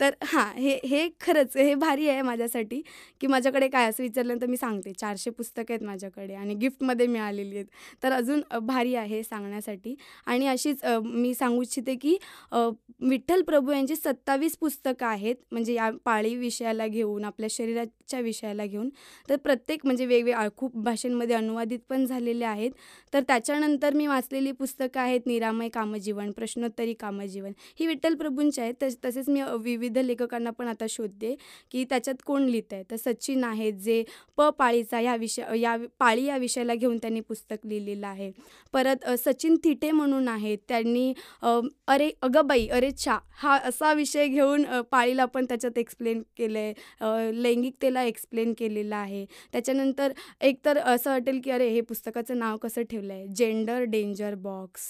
तर 0.00 0.14
हां 0.24 0.44
हे 0.54 0.78
हे 0.84 1.08
खरंच 1.20 1.56
हे 1.56 1.74
भारी 1.76 2.08
आहे 2.08 2.22
माझ्यासाठी 2.22 2.80
की 3.20 3.26
माझ्याकडे 3.26 3.68
काय 3.68 3.88
असं 3.88 4.02
विचारल्यानंतर 4.02 4.46
मी 4.54 4.58
सांगते. 4.58 4.92
चारशे 4.92 5.30
पुस्तकं 5.30 5.74
आहेत 5.74 5.84
माझ्याकडे 5.86 6.34
आणि 6.34 6.54
गिफ्टमध्ये 6.54 7.06
मिळालेली 7.06 7.56
आहेत. 7.56 7.66
तर 8.02 8.12
अजून 8.12 8.42
भारी 8.62 8.94
आहे 8.94 9.22
सांगण्यासाठी. 9.22 9.94
आणि 10.26 10.46
अशीच 10.46 10.84
मी 11.04 11.32
सांगू 11.34 11.62
इच्छिते 11.62 11.94
की 12.02 12.16
विठ्ठल 13.00 13.42
प्रभू 13.42 13.72
यांची 13.72 13.96
सत्तावीस 13.96 14.56
पुस्तकं 14.58 15.06
आहेत. 15.06 15.36
म्हणजे 15.52 15.74
या 15.74 15.90
पाळी 16.04 16.34
विषयाला 16.36 16.86
घेऊन 16.86 17.24
आपल्या 17.24 17.48
शरीराच्या 17.50 18.20
विषयाला 18.20 18.66
घेऊन. 18.66 18.88
तर 19.28 19.36
प्रत्येक 19.44 19.84
म्हणजे 19.84 20.06
वेगवेगळ्या 20.06 20.48
खूप 20.56 20.76
भाषांमध्ये 20.84 21.36
अनुवादित 21.36 21.78
पण 21.88 22.04
झालेले 22.06 22.44
आहेत. 22.44 22.70
तर 23.12 23.22
त्याच्यानंतर 23.28 23.94
मी 23.94 24.06
वाचलेली 24.06 24.52
पुस्तकं 24.52 25.00
आहेत 25.00 25.26
निरामय 25.26 25.68
कामजीवन 25.68 26.30
प्रश्नोत्तरी 26.32 26.94
कामजीवन. 27.00 27.52
ही 27.80 27.86
विठ्ठल 27.86 28.14
प्रभूंची 28.14 28.60
आहेत. 28.60 28.74
तस 28.82 28.96
तसेच 29.04 29.28
मी 29.28 29.42
विविध 29.62 29.98
लेखकांना 29.98 30.50
पण 30.58 30.68
आता 30.68 30.86
शोधते 30.88 31.34
की 31.70 31.84
त्याच्यात 31.90 32.22
कोण 32.26 32.42
लिहित 32.44 32.72
आहे 32.72 32.82
तर 32.90 32.96
सचिन 32.96 33.44
आहेत 33.44 33.72
जे 33.82 34.02
प 34.38 34.48
पाळीचा 34.58 35.00
या 35.00 35.14
विषय 35.16 35.58
या 35.58 35.76
पाळी 35.98 36.24
या 36.24 36.36
विषयाला 36.38 36.74
घेऊन 36.74 36.96
त्यांनी 36.98 37.20
पुस्तक 37.20 37.66
लिहिलेलं 37.66 38.06
आहे. 38.06 38.30
परत 38.74 39.08
सचिन 39.24 39.56
थिटे 39.64 39.90
म्हणून 39.90 40.28
आहेत. 40.28 40.58
त्यांनी 40.68 41.12
अरे 41.88 42.10
अगं 42.22 42.46
बाई 42.46 42.66
अरे 42.68 42.90
छा 43.04 43.18
हा 43.42 43.56
असा 43.68 43.92
विषय 43.94 44.26
घेऊन 44.26 44.64
पाळीला 44.90 45.24
पण 45.34 45.44
त्याच्यात 45.48 45.78
एक्सप्लेन 45.78 46.22
केलं 46.36 46.58
आहे 46.58 47.42
लैंगिकतेला 47.42 48.02
एक्सप्लेन 48.04 48.52
केलेलं 48.58 48.96
आहे. 48.96 49.24
त्याच्यानंतर 49.52 50.12
एकतर 50.42 50.78
असं 50.78 51.10
वाटेल 51.10 51.40
की 51.44 51.50
अरे 51.50 51.68
हे 51.70 51.80
पुस्तकाचं 51.82 52.38
नाव 52.38 52.56
कसं 52.56 52.82
ठेवलं 52.90 53.12
आहे 53.14 53.26
जेंडर 53.36 53.82
डेंजर 53.90 54.34
बॉक्स 54.34 54.82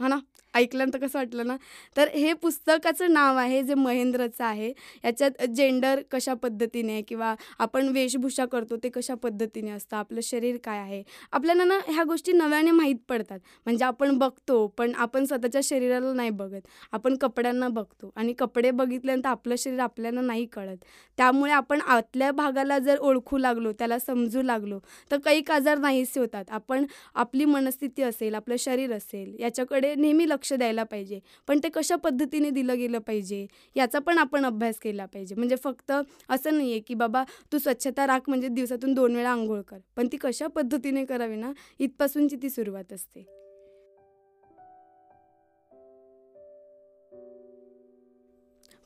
हा 0.00 0.08
ना? 0.08 0.18
ऐकल्यानंतर 0.58 0.98
कसं 0.98 1.18
वाटलं 1.18 1.46
ना 1.46 1.56
तर 1.96 2.08
हे 2.14 2.32
पुस्तकाचं 2.42 3.12
नाव 3.12 3.36
आहे 3.38 3.62
जे 3.62 3.74
महेंद्रचं 3.74 4.44
आहे. 4.44 4.72
याच्यात 5.04 5.42
जेंडर 5.48 6.00
कशा 6.10 6.34
पद्धतीने 6.34 7.00
किंवा 7.02 7.34
आपण 7.58 7.88
वेशभूषा 7.88 8.44
करतो 8.46 8.76
ते 8.82 8.88
कशा 8.88 9.14
पद्धतीने 9.22 9.70
असतं 9.70 9.96
आपलं 9.96 10.20
शरीर 10.22 10.56
काय 10.64 10.78
आहे? 10.78 11.02
आपल्याला 11.32 11.64
ना 11.64 11.78
ह्या 11.88 12.04
गोष्टी 12.04 12.32
नव्याने 12.32 12.70
माहीत 12.70 12.96
पडतात. 13.08 13.38
म्हणजे 13.66 13.84
आपण 13.84 14.16
बघतो 14.18 14.66
पण 14.78 14.92
आपण 14.96 15.24
स्वतःच्या 15.24 15.60
शरीराला 15.64 16.12
नाही 16.12 16.30
बघत. 16.30 16.60
आपण 16.92 17.16
कपड्यांना 17.20 17.68
बघतो 17.70 18.12
आणि 18.16 18.32
कपडे 18.38 18.70
बघितल्यानंतर 18.72 19.28
आपलं 19.28 19.54
शरीर 19.58 19.80
आपल्याला 19.80 20.20
नाही 20.20 20.46
कळत. 20.52 20.76
त्यामुळे 21.18 21.52
आपण 21.52 21.80
आतल्या 21.86 22.30
भागाला 22.32 22.78
जर 22.78 22.98
ओळखू 23.00 23.38
लागलो 23.38 23.72
त्याला 23.78 23.98
समजू 23.98 24.42
लागलो 24.42 24.78
तर 25.10 25.18
काही 25.24 25.42
आजार 25.50 25.78
नाहीसे 25.78 26.20
होतात. 26.20 26.44
आपण 26.50 26.84
आपली 27.14 27.44
मनस्थिती 27.44 28.02
असेल 28.02 28.34
आपलं 28.34 28.56
शरीर 28.58 28.92
असेल 28.92 29.34
याच्याकडे 29.40 29.94
नेहमी 29.94 30.28
लक्ष 30.28 30.47
द्यायला 30.56 30.82
पाहिजे. 30.82 31.20
पण 31.48 31.60
ते 31.64 31.68
कशा 31.68 31.96
पद्धतीने 31.96 32.50
दिलं 32.50 32.78
गेलं 32.78 32.98
पाहिजे 32.98 33.46
याचा 33.76 33.98
पण 33.98 34.18
आपण 34.18 34.44
अभ्यास 34.44 34.78
केला 34.78 35.06
पाहिजे. 35.06 35.34
म्हणजे 35.34 35.56
फक्त 35.56 35.92
असं 36.28 36.56
नाही 36.56 36.70
आहे 36.70 36.80
की 36.80 36.94
बाबा 36.94 37.24
तू 37.52 37.58
स्वच्छता 37.58 38.06
राख 38.06 38.28
म्हणजे 38.28 38.48
दिवसातून 38.48 38.94
दोन 38.94 39.16
वेळा 39.16 39.30
आंघोळ 39.30 39.60
कर. 39.60 39.78
पण 39.96 40.08
ती 40.12 40.16
कशा 40.16 40.46
पद्धतीने 40.46 41.04
करावी 41.04 41.36
ना 41.36 41.52
इथपासूनची 41.78 42.36
ती 42.42 42.50
सुरुवात 42.50 42.92
असते. 42.92 43.26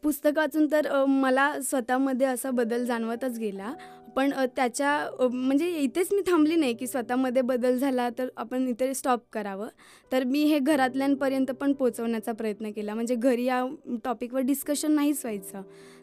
पुस्तक 0.03 0.37
वाचून 0.37 0.67
तर 0.73 0.87
मला 1.05 1.61
स्वतःमध्ये 1.63 2.27
असा 2.27 2.51
बदल 2.51 2.85
जाणवतच 2.85 3.39
गेला. 3.39 3.73
पण 4.17 4.33
त्याच्या 4.57 5.29
म्हणजे 5.33 5.69
इथेच 5.79 6.13
मी 6.13 6.21
थांबली 6.21 6.57
नाही 6.57 6.75
की 6.75 6.87
स्वतःमध्ये 6.87 7.43
बदल 7.43 7.79
झाला 7.79 8.09
तर 8.19 8.29
आपण 8.37 8.67
इथे 8.69 8.93
स्टॉप 8.95 9.21
करावं. 9.33 9.69
तर 10.13 10.25
मी 10.25 10.45
हे 10.45 10.59
घरातल्यांपर्यंत 10.59 11.51
पण 11.51 11.73
पोचवण्याचा 11.73 12.33
प्रयत्न 12.33 12.71
केला. 12.71 12.95
म्हणजे 12.95 13.15
घरी 13.15 13.45
या 13.45 13.65
टॉपिकवर 14.05 14.41
डिस्कशन 14.41 14.93
नाहीच 14.93 15.21
व्हायचं. 15.25 15.63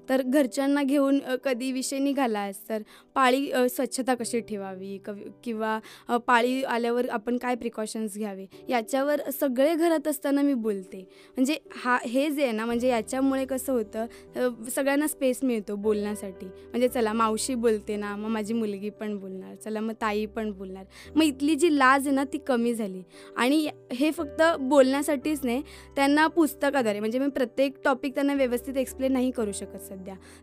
तर 0.09 0.21
घरच्यांना 0.23 0.83
घेऊन 0.83 1.19
कधी 1.43 1.71
विषय 1.71 1.99
निघालास 1.99 2.59
तर 2.69 2.81
पाळी 3.15 3.49
स्वच्छता 3.69 4.13
कशी 4.15 4.39
ठेवावी? 4.39 4.97
कवी 5.05 5.23
किंवा 5.43 6.17
पाळी 6.27 6.61
आल्यावर 6.63 7.09
आपण 7.09 7.37
काय 7.37 7.55
प्रिकॉशन्स 7.55 8.17
घ्यावे? 8.17 8.45
याच्यावर 8.69 9.21
सगळे 9.39 9.73
घरात 9.75 10.07
असताना 10.07 10.41
मी 10.41 10.53
बोलते. 10.53 10.99
म्हणजे 11.37 11.57
हा 11.75 11.97
हे 12.05 12.29
जे 12.29 12.43
आहे 12.43 12.51
ना 12.51 12.65
म्हणजे 12.65 12.87
याच्यामुळे 12.89 13.45
कसं 13.45 13.73
होतं 13.73 14.65
सगळ्यांना 14.69 15.07
स्पेस 15.07 15.43
मिळतो 15.43 15.75
बोलण्यासाठी. 15.75 16.45
म्हणजे 16.45 16.87
चला 16.87 17.13
मावशी 17.13 17.55
बोलते 17.55 17.95
ना 17.95 18.15
मग 18.15 18.29
माझी 18.29 18.53
मुलगी 18.53 18.89
पण 18.89 19.17
बोलणार. 19.19 19.55
चला 19.55 19.79
मग 19.79 19.93
ताई 20.01 20.25
पण 20.25 20.51
बोलणार. 20.51 20.85
मग 21.15 21.23
इथली 21.23 21.55
जी 21.55 21.77
लाज 21.77 22.07
आहे 22.07 22.15
ना 22.15 22.23
ती 22.33 22.37
कमी 22.47 22.73
झाली. 22.73 23.01
आणि 23.37 23.67
हे 23.93 24.11
फक्त 24.11 24.41
बोलण्यासाठीच 24.59 25.39
नाही 25.43 25.61
त्यांना 25.95 26.27
पुस्तकाद्वारे 26.27 26.99
म्हणजे 26.99 27.19
मी 27.19 27.27
प्रत्येक 27.29 27.77
टॉपिक 27.85 28.13
त्यांना 28.15 28.33
व्यवस्थित 28.33 28.77
एक्सप्लेन 28.77 29.13
नाही 29.13 29.31
करू 29.31 29.51
शकत 29.51 29.81
सध्या. 29.81 29.97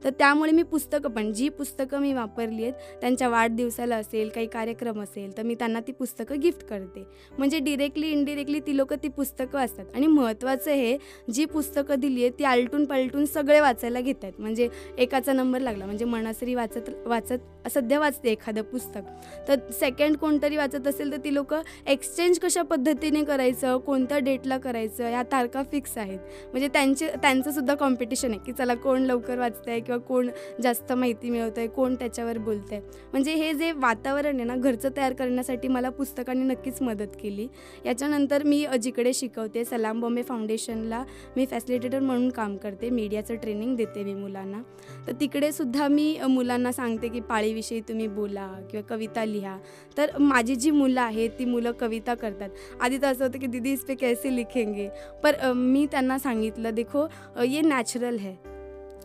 तर 0.04 0.10
त्यामुळे 0.10 0.52
मी 0.52 0.62
पुस्तकं 0.62 1.10
पण 1.10 1.32
जी 1.32 1.48
पुस्तकं 1.48 2.00
मी 2.00 2.12
वापरली 2.12 2.62
आहेत 2.62 3.00
त्यांच्या 3.00 3.28
वाढदिवसाला 3.28 3.96
असेल 3.96 4.28
काही 4.28 4.46
कार्यक्रम 4.46 5.00
असेल 5.02 5.36
तर 5.36 5.42
मी 5.42 5.54
त्यांना 5.54 5.80
ती 5.80 5.92
पुस्तकं 5.92 6.40
गिफ्ट 6.40 6.64
करते. 6.66 7.04
म्हणजे 7.38 7.58
डिरेक्टली 7.58 8.10
इनडिरेक्टली 8.10 8.60
ती 8.60 8.76
लोकं 8.76 8.96
ती 9.02 9.08
पुस्तकं 9.08 9.58
वाचतात. 9.58 9.84
आणि 9.94 10.06
महत्त्वाचं 10.06 10.70
हे 10.70 10.96
जी 11.32 11.44
पुस्तकं 11.44 12.00
दिली 12.00 12.22
आहेत 12.22 12.38
ती 12.38 12.44
आलटून 12.44 12.84
पलटून 12.84 13.24
सगळे 13.26 13.60
वाचायला 13.60 14.00
घेत 14.00 14.14
आहेत 14.22 14.40
म्हणजे 14.40 14.68
एकाचा 14.98 15.32
नंबर 15.32 15.60
लागला 15.60 15.86
म्हणजे 15.86 16.04
मनासरी 16.04 16.54
वाचत 16.54 16.90
वाचत 17.06 17.68
सध्या 17.72 17.98
वाचते 17.98 18.30
एखादं 18.30 18.62
पुस्तक. 18.62 19.02
तर 19.48 19.70
सेकंड 19.72 20.16
कोणतरी 20.16 20.56
वाचत 20.56 20.86
असेल 20.86 21.12
तर 21.12 21.16
ती 21.24 21.34
लोकं 21.34 21.62
एक्सचेंज 21.86 22.38
कशा 22.38 22.62
पद्धतीने 22.62 23.22
करायचं 23.24 23.78
कोणत्या 23.86 24.18
डेटला 24.18 24.58
करायचं 24.58 25.08
ह्या 25.08 25.22
तारखा 25.32 25.62
फिक्स 25.62 25.96
आहेत. 25.98 26.18
म्हणजे 26.52 26.68
त्यांचे 26.68 27.08
त्यांचंसुद्धा 27.22 27.74
कॉम्पिटिशन 27.74 28.30
आहे 28.30 28.38
की 28.46 28.52
चला 28.52 28.74
कोण 28.74 29.02
लवकर 29.02 29.38
वाचतं 29.46 29.70
आहे 29.70 29.80
किंवा 29.80 29.98
कोण 29.98 30.30
जास्त 30.62 30.92
माहिती 30.92 31.30
मिळवतं 31.30 31.60
आहे 31.60 31.68
कोण 31.68 31.94
त्याच्यावर 31.94 32.38
बोलतं 32.38 32.74
आहे 32.74 32.82
म्हणजे 33.12 33.34
हे 33.34 33.52
जे 33.54 33.70
वातावरण 33.72 34.36
आहे 34.36 34.44
ना 34.44 34.54
घरचं 34.56 34.90
तयार 34.96 35.12
करण्यासाठी 35.12 35.68
मला 35.68 35.90
पुस्तकांनी 35.90 36.44
नक्कीच 36.44 36.80
मदत 36.82 37.16
केली. 37.22 37.46
याच्यानंतर 37.84 38.42
मी 38.42 38.64
जिकडे 38.82 39.12
शिकवते 39.14 39.64
सलाम 39.64 40.00
बॉम्बे 40.00 40.22
फाउंडेशनला 40.22 41.02
मी 41.36 41.46
फॅसिलिटेटर 41.46 42.00
म्हणून 42.00 42.28
काम 42.30 42.56
करते 42.56 42.90
मीडियाचं 42.90 43.34
ट्रेनिंग 43.34 43.76
देते 43.76 44.04
मी 44.04 44.14
मुलांना. 44.14 44.62
तर 45.06 45.12
तिकडे 45.20 45.52
सुद्धा 45.52 45.88
मी 45.88 46.16
मुलांना 46.28 46.72
सांगते 46.72 47.08
की 47.08 47.20
पाळीविषयी 47.20 47.80
तुम्ही 47.80 48.06
बोला 48.08 48.46
किंवा 48.70 48.86
कविता 48.88 49.24
लिहा. 49.24 49.56
तर 49.98 50.18
माझी 50.18 50.54
जी 50.54 50.70
मुलं 50.70 51.00
आहेत 51.00 51.30
ती 51.38 51.44
मुलं 51.44 51.72
कविता 51.80 52.14
करतात. 52.14 52.48
आधी 52.80 52.98
तर 53.02 53.06
असं 53.06 53.24
होतं 53.24 53.38
की 53.38 53.46
दीदी 53.46 53.72
इस 53.72 53.84
पे 53.84 53.94
कैसे 53.94 54.34
लिखेंगे? 54.36 54.88
पर 55.22 55.52
मी 55.52 55.86
त्यांना 55.90 56.18
सांगितलं 56.18 56.74
देखो 56.74 57.06
ये 57.44 57.60
नॅचरल 57.60 58.18
है. 58.18 58.34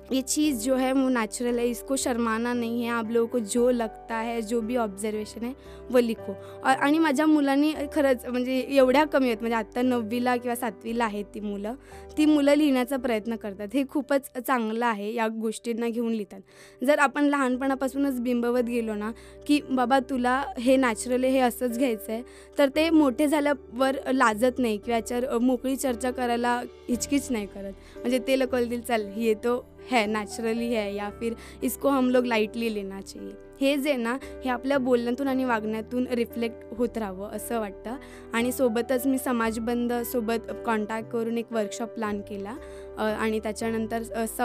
ये 0.10 0.22
चीज़ 0.22 0.63
जो 0.63 0.75
है 0.75 0.91
वो 0.93 1.08
नेचुरल 1.10 1.60
है 1.60 1.65
इसको 1.67 1.96
शर्माना 1.96 2.53
नहीं 2.53 2.84
है। 2.84 2.89
आप 2.91 3.12
लोगों 3.12 3.27
को 3.27 3.39
जो 3.41 3.70
लगता 3.72 4.15
है 4.17 4.41
जो 4.41 4.60
भी 4.62 4.75
ऑब्झर्वेशन 4.77 5.43
है 5.46 5.53
वो 5.91 6.00
लिखो। 6.00 6.34
और 6.63 6.75
आणि 6.75 7.00
माझ्या 7.00 7.25
मुलांनी 7.25 7.74
खरंच 7.93 8.25
म्हणजे 8.25 8.60
एवढ्या 8.70 9.03
कमी 9.05 9.27
आहेत 9.27 9.41
म्हणजे 9.41 9.55
आत्ता 9.55 9.81
नववीला 9.81 10.36
किंवा 10.38 10.55
सातवीला 10.55 11.05
आहेत 11.05 11.25
ती 11.34 11.39
मुलं 11.39 11.75
ती 12.17 12.25
मुलं 12.25 12.55
लिहिण्याचा 12.55 12.98
प्रयत्न 12.98 13.36
करतात. 13.36 13.67
हे 13.74 13.84
खूपच 13.89 14.29
चांगलं 14.38 14.86
आहे 14.86 15.13
या 15.13 15.27
गोष्टींना 15.31 15.88
घेऊन 15.88 16.12
लिहितात. 16.12 16.41
जर 16.81 17.00
आपण 17.00 17.25
लहानपणापासूनच 17.25 18.20
बिंबवत 18.22 18.63
गेलो 18.63 18.96
ना 18.96 19.12
की 19.48 19.60
बाबा 19.70 20.00
तुला 20.10 20.41
हे 20.60 20.75
नॅचरल 20.75 21.24
आहे 21.24 21.34
हे 21.34 21.39
असंच 21.39 21.77
घ्यायचं 21.77 22.12
आहे 22.12 22.22
तर 22.58 22.70
ते 22.75 22.89
मोठे 22.89 23.27
झाल्यावर 23.27 23.98
लाजत 24.12 24.60
नाही 24.60 24.77
किंवा 24.77 24.98
याच्यावर 24.98 25.38
मोकळी 25.38 25.75
चर्चा 25.75 26.12
करायला 26.12 26.62
हिचकिच 26.89 27.31
नाही 27.31 27.46
करत. 27.46 27.74
म्हणजे 27.96 28.20
ते 28.27 28.39
लोक 28.39 28.50
बोलतील 28.51 28.81
चल 28.81 29.08
येतो 29.17 29.60
है 29.89 30.05
नेचुरली 30.07 30.73
है 30.73 30.93
या 30.95 31.09
फिर 31.09 31.35
इसको 31.63 31.89
हम 31.89 32.09
लोग 32.09 32.25
लाइटली 32.25 32.69
लेना 32.69 33.01
चाहिए। 33.01 33.33
हे 33.62 33.75
जे 33.77 33.96
ना 33.96 34.18
हे 34.44 34.50
आपल्या 34.50 34.77
बोलण्यातून 34.77 35.27
आणि 35.27 35.44
वागण्यातून 35.46 36.08
रिफ्लेक्ट 36.12 36.74
होत 36.77 36.98
राहावं 36.98 37.30
असं 37.36 37.60
वाटतं. 37.60 37.96
आणि 38.34 38.51
सोबतच 38.51 39.06
मी 39.08 39.18
समाजबंध 39.18 39.94
सोबत 40.12 40.51
कॉन्टॅक्ट 40.65 41.12
करून 41.12 41.38
एक 41.38 41.51
वर्कशॉप 41.53 41.89
प्लॅन 41.96 42.22
केला. 42.30 42.56
आणि 42.98 43.39
त्याच्यानंतर 43.39 44.03
स 44.03 44.41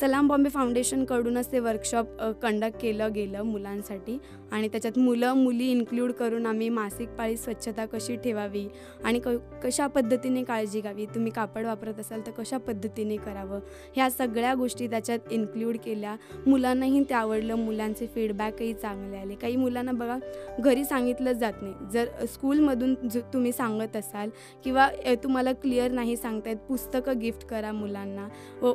सलाम 0.00 0.28
बॉम्बे 0.28 0.50
फाउंडेशनकडूनच 0.50 1.50
ते 1.52 1.58
वर्कशॉप 1.58 2.06
कंडक्ट 2.42 2.80
केलं 2.80 3.12
गेलं 3.14 3.42
मुलांसाठी. 3.42 4.18
आणि 4.52 4.68
त्याच्यात 4.68 4.98
मुलं 4.98 5.34
मुली 5.34 5.70
इन्क्लूड 5.70 6.12
करून 6.12 6.46
आम्ही 6.46 6.68
मासिक 6.68 7.08
पाळी 7.18 7.36
स्वच्छता 7.36 7.84
कशी 7.92 8.16
ठेवावी 8.24 8.66
आणि 9.04 9.20
क 9.24 9.28
कशा 9.64 9.86
पद्धतीने 9.86 10.42
काळजी 10.44 10.80
घ्यावी 10.80 11.06
तुम्ही 11.14 11.32
कापड 11.32 11.66
वापरत 11.66 12.00
असाल 12.00 12.20
तर 12.26 12.30
कशा 12.38 12.58
पद्धतीने 12.58 13.16
करावं 13.16 13.60
ह्या 13.96 14.10
सगळ्या 14.10 14.54
गोष्टी 14.54 14.86
त्याच्यात 14.88 15.32
इन्क्ल्यूड 15.32 15.76
केल्या. 15.84 16.16
मुलांनाही 16.46 17.02
ते 17.10 17.14
आवडलं 17.14 17.54
मुलांचे 17.56 18.06
फीडबॅक 18.14 18.45
काही 18.50 18.72
चांगले 18.74 19.16
आले. 19.16 19.34
काही 19.34 19.56
मुलांना 19.56 19.92
बघा 19.92 20.16
घरी 20.58 20.84
सांगितलं 20.84 21.32
जात 21.32 21.52
नाही. 21.62 21.74
जर 21.92 22.24
स्कूलमधून 22.26 22.94
तुम्ही 23.32 23.52
सांगत 23.52 23.96
असाल 23.96 24.30
किंवा 24.64 24.88
तुम्हाला 25.24 25.52
क्लिअर 25.52 25.90
नाही 25.90 26.16
सांगतायत 26.16 26.56
पुस्तकं 26.68 27.18
गिफ्ट 27.18 27.44
करा 27.46 27.72
मुलांना. 27.72 28.28
व 28.62 28.72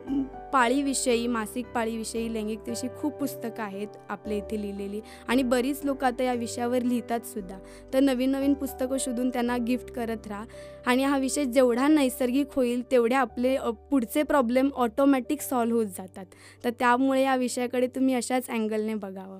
पाळीविषयी 0.53 1.27
मासिक 1.27 1.65
पाळीविषयी 1.65 2.33
लैंगिकतेविषयी 2.33 2.89
खूप 2.99 3.13
पुस्तकं 3.13 3.63
आहेत 3.63 3.97
आपल्या 4.09 4.37
इथे 4.37 4.61
लिहिलेली. 4.61 5.01
आणि 5.27 5.43
बरीच 5.43 5.81
लोक 5.83 6.03
आता 6.03 6.23
या 6.23 6.33
विषयावर 6.33 6.81
लिहितात 6.81 7.25
सुद्धा. 7.25 7.57
तर 7.93 7.99
नवीन 7.99 8.29
नवीन 8.29 8.53
पुस्तकं 8.53 8.97
शोधून 8.99 9.29
त्यांना 9.29 9.57
गिफ्ट 9.57 9.91
करत 9.91 10.27
राहा. 10.27 10.45
आणि 10.85 11.03
हा 11.03 11.17
विषय 11.17 11.45
जेवढा 11.45 11.87
नैसर्गिक 11.87 12.47
होईल 12.55 12.81
तेवढे 12.91 13.15
आपले 13.15 13.57
पुढचे 13.89 14.23
प्रॉब्लेम 14.23 14.69
ऑटोमॅटिक 14.75 15.41
सॉल्व्ह 15.41 15.79
होत 15.79 15.87
जातात. 15.97 16.25
तर 16.63 16.69
त्यामुळे 16.69 17.23
या 17.23 17.35
विषयाकडे 17.35 17.87
तुम्ही 17.87 18.15
अशाच 18.15 18.49
अँगलने 18.49 18.95
बघावं. 18.95 19.39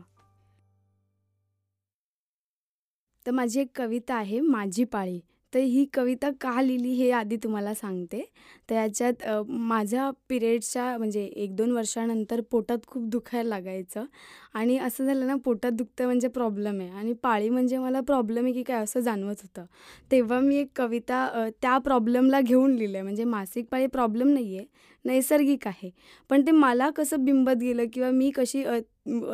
तर 3.26 3.32
माझी 3.32 3.60
एक 3.62 3.70
कविता 3.76 4.16
आहे 4.16 4.40
माझी 4.42 4.84
पाळी. 4.84 5.20
तर 5.54 5.60
ही 5.60 5.84
कविता 5.94 6.30
का 6.42 6.62
लिहिली 6.62 6.92
हे 6.96 7.10
आधी 7.12 7.38
तुम्हाला 7.44 7.74
सांगते. 7.74 8.22
तर 8.70 8.76
याच्यात 8.76 9.24
माझ्या 9.50 10.10
पिरियडच्या 10.30 10.98
म्हणजे 10.98 11.24
एक 11.26 11.56
दोन 11.56 11.72
वर्षानंतर 11.72 12.42
पोटात 12.52 12.86
खूप 12.88 13.08
दुखायला 13.12 13.50
लागायचं. 13.50 14.06
आणि 14.54 14.78
असं 14.78 15.06
झालं 15.06 15.28
ना 15.28 15.36
पोटात 15.46 15.72
दुखतं 15.72 16.06
म्हणजे 16.06 16.28
प्रॉब्लेम 16.28 16.80
आहे. 16.80 16.90
आणि 16.90 17.14
पाळी 17.24 17.50
म्हणजे 17.50 17.78
मला 17.78 18.02
प्रॉब्लेम 18.08 18.46
आहे 18.46 18.54
की 18.54 18.64
काय 18.64 18.84
असं 18.84 19.00
जाणवत 19.00 19.42
होतं. 19.42 19.66
तेव्हा 20.12 20.40
मी 20.40 20.58
एक 20.58 20.70
कविता 20.76 21.50
त्या 21.62 21.78
प्रॉब्लेमला 21.80 22.42
घेऊन 22.42 22.76
लिहिलं 22.76 22.98
आहे 22.98 23.04
म्हणजे 23.04 23.24
मासिक 23.26 23.68
पाळी 23.72 23.88
प्रॉब्लेम 23.88 24.30
नाही 24.34 24.58
आहे 24.58 24.66
नैसर्गिक 25.06 25.68
आहे. 25.68 25.90
पण 26.30 26.42
ते 26.48 26.52
मला 26.52 26.90
कसं 26.90 27.24
बिंबत 27.26 27.58
गेलं 27.62 27.86
किंवा 27.94 28.10
मी 28.12 28.32
कशी 28.36 28.64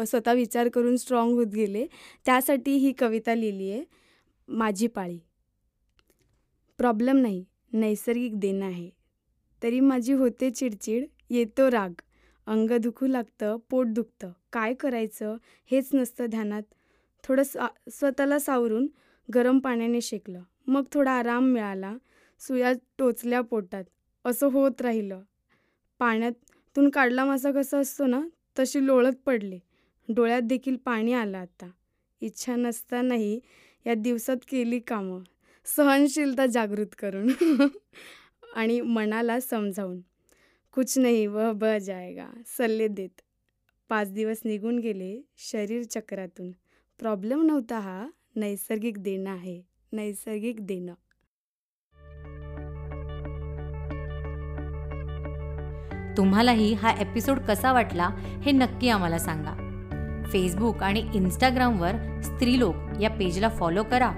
स्वतः 0.07 0.33
विचार 0.33 0.69
करून 0.69 0.95
स्ट्रॉंग 0.97 1.33
होत 1.33 1.47
गेले 1.55 1.85
त्यासाठी 2.25 2.75
ही 2.77 2.91
कविता 2.99 3.35
लिहिली 3.35 3.71
आहे 3.71 3.83
माझी 4.49 4.87
पाळी. 4.87 5.17
प्रॉब्लेम 6.79 7.17
नाही 7.17 7.43
नैसर्गिक 7.73 8.39
देणं 8.39 8.65
आहे. 8.65 8.89
तरी 9.61 9.79
माझी 9.79 10.13
होते 10.13 10.49
चिडचिड 10.51 11.05
येतो 11.29 11.69
राग. 11.71 11.93
अंग 12.47 12.71
दुखू 12.81 13.07
लागतं 13.07 13.57
पोट 13.69 13.87
दुखतं. 13.87 14.31
काय 14.53 14.73
करायचं? 14.73 15.35
हेच 15.71 15.89
नसतं 15.93 16.25
ध्यानात. 16.25 16.63
थोडं 17.23 17.43
सा 17.43 17.67
स्वतःला 17.91 18.39
सावरून 18.39 18.87
गरम 19.29 19.59
पाण्याने 19.59 20.01
शेकलं. 20.01 20.41
मग 20.67 20.83
थोडा 20.91 21.11
आराम 21.11 21.45
मिळाला. 21.45 21.95
सुया 22.41 22.71
टोचल्या 22.97 23.41
पोटात. 23.41 23.83
असं 24.25 24.47
होत 24.51 24.81
राहिलं. 24.81 25.21
पाण्यातून 25.99 26.89
काढला 26.89 27.25
मासा 27.25 27.51
कसा 27.51 27.77
असतो 27.77 28.05
ना 28.05 28.21
तशी 28.59 28.85
लोळत 28.85 29.13
पडले. 29.25 29.59
डोळ्यात 30.09 30.41
देखील 30.41 30.75
पाणी 30.75 31.13
आलं 31.13 31.37
आता. 31.37 31.69
इच्छा 32.21 32.55
नसतानाही 32.55 33.39
या 33.85 33.93
दिवसात 33.93 34.37
केली 34.51 34.79
कामं. 34.79 35.23
सहनशीलता 35.65 36.45
जागृत 36.45 36.95
करून. 36.99 37.27
आणि 38.55 38.81
मनाला 38.81 39.39
समजावून. 39.39 40.01
कुछ 40.73 40.97
नाही 40.97 41.27
वह 41.27 41.51
ब 41.51 41.65
जायगा 41.65 42.27
सल्ले 42.57 42.87
देत. 42.87 43.21
पाच 43.89 44.11
दिवस 44.11 44.41
निघून 44.45 44.79
गेले 44.79 45.21
शरीर 45.37 45.83
चक्रातून. 45.83 46.51
प्रॉब्लेम 46.99 47.43
नव्हता 47.45 47.79
हा. 47.79 48.07
नैसर्गिक 48.35 48.97
देणं 48.97 49.29
आहे. 49.29 49.61
नैसर्गिक 49.91 50.65
देणं. 50.65 50.93
तुम्हालाही 56.17 56.73
हा 56.73 56.91
एपिसोड 56.91 57.39
कसा 57.39 57.71
वाटला 57.71 58.09
हे 58.43 58.51
नक्की 58.51 58.89
आम्हाला 58.89 59.17
सांगा. 59.17 59.63
फेसबुक 60.25 60.83
आणि 60.83 61.07
इंस्टाग्रामवर 61.13 62.21
स्त्रीलोक 62.23 62.75
या 63.01 63.09
पेजला 63.09 63.49
फॉलो 63.49 63.83
करा 63.83 64.11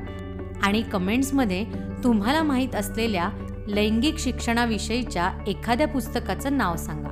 आणि 0.63 0.81
कमेंट्समध्ये 0.81 1.65
तुम्हाला 2.03 2.43
माहीत 2.43 2.75
असलेल्या 2.75 3.29
लैंगिक 3.67 4.19
शिक्षणाविषयीच्या 4.19 5.31
एखाद्या 5.47 5.87
पुस्तकाचं 5.87 6.57
नाव 6.57 6.75
सांगा. 6.75 7.09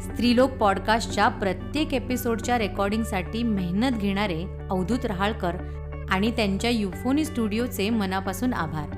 स्त्रीलोक 0.00 0.50
पॉडकास्टच्या 0.50 1.28
प्रत्येक 1.28 1.94
एपिसोडच्या 1.94 2.58
रेकॉर्डिंगसाठी 2.58 3.42
मेहनत 3.42 3.98
घेणारे 3.98 4.44
अवधूत 4.70 5.04
रहाळकर 5.04 5.56
आणि 6.10 6.30
त्यांच्या 6.30 6.70
युफोनी 6.70 7.24
स्टुडिओचे 7.24 7.90
मनापासून 7.90 8.52
आभार. 8.52 8.88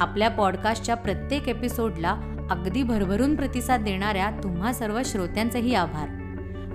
आपल्या 0.00 0.30
पॉडकास्टच्या 0.30 0.94
प्रत्येक 0.94 1.48
एपिसोडला 1.48 2.20
अगदी 2.50 2.82
भरभरून 2.82 3.36
प्रतिसाद 3.36 3.80
देणाऱ्या 3.80 4.30
तुम्हा 4.30 4.72
सर्व 4.72 5.00
श्रोत्यांचेही 5.04 5.74
आभार. 5.74 6.08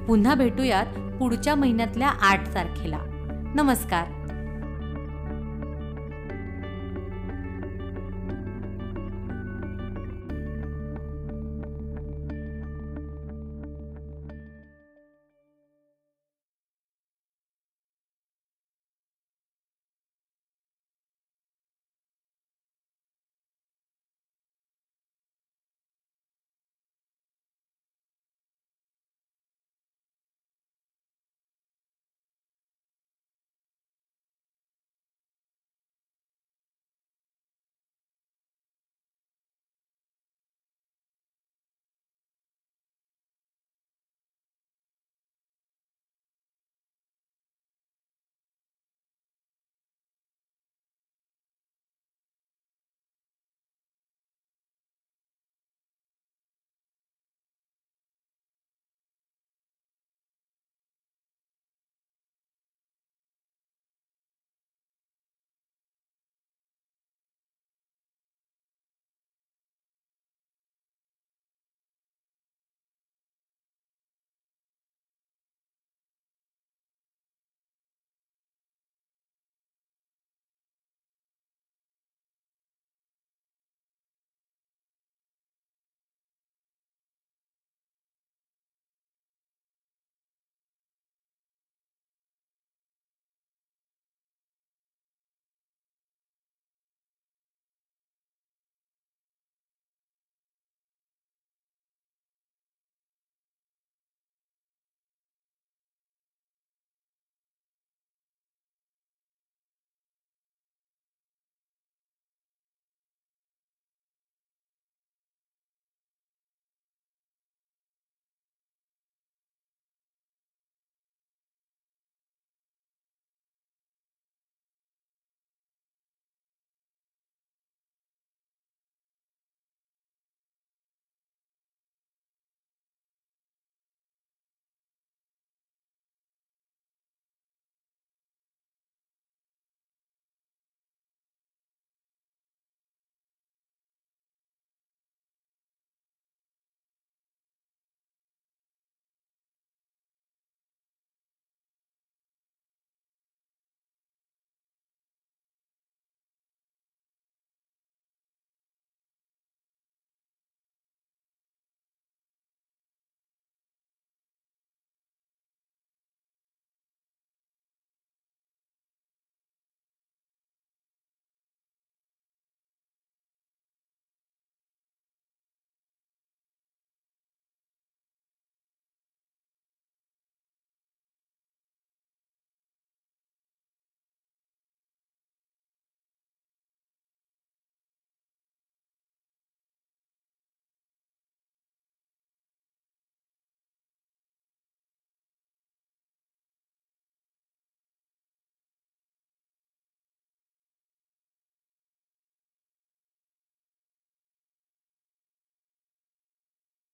पुन्हा 0.07 0.35
भेटूयात 0.35 0.85
पुढच्या 1.19 1.55
महिन्यातल्या 1.55 2.07
आठ 2.07 2.53
तारखेला. 2.55 2.99
नमस्कार. 3.55 4.22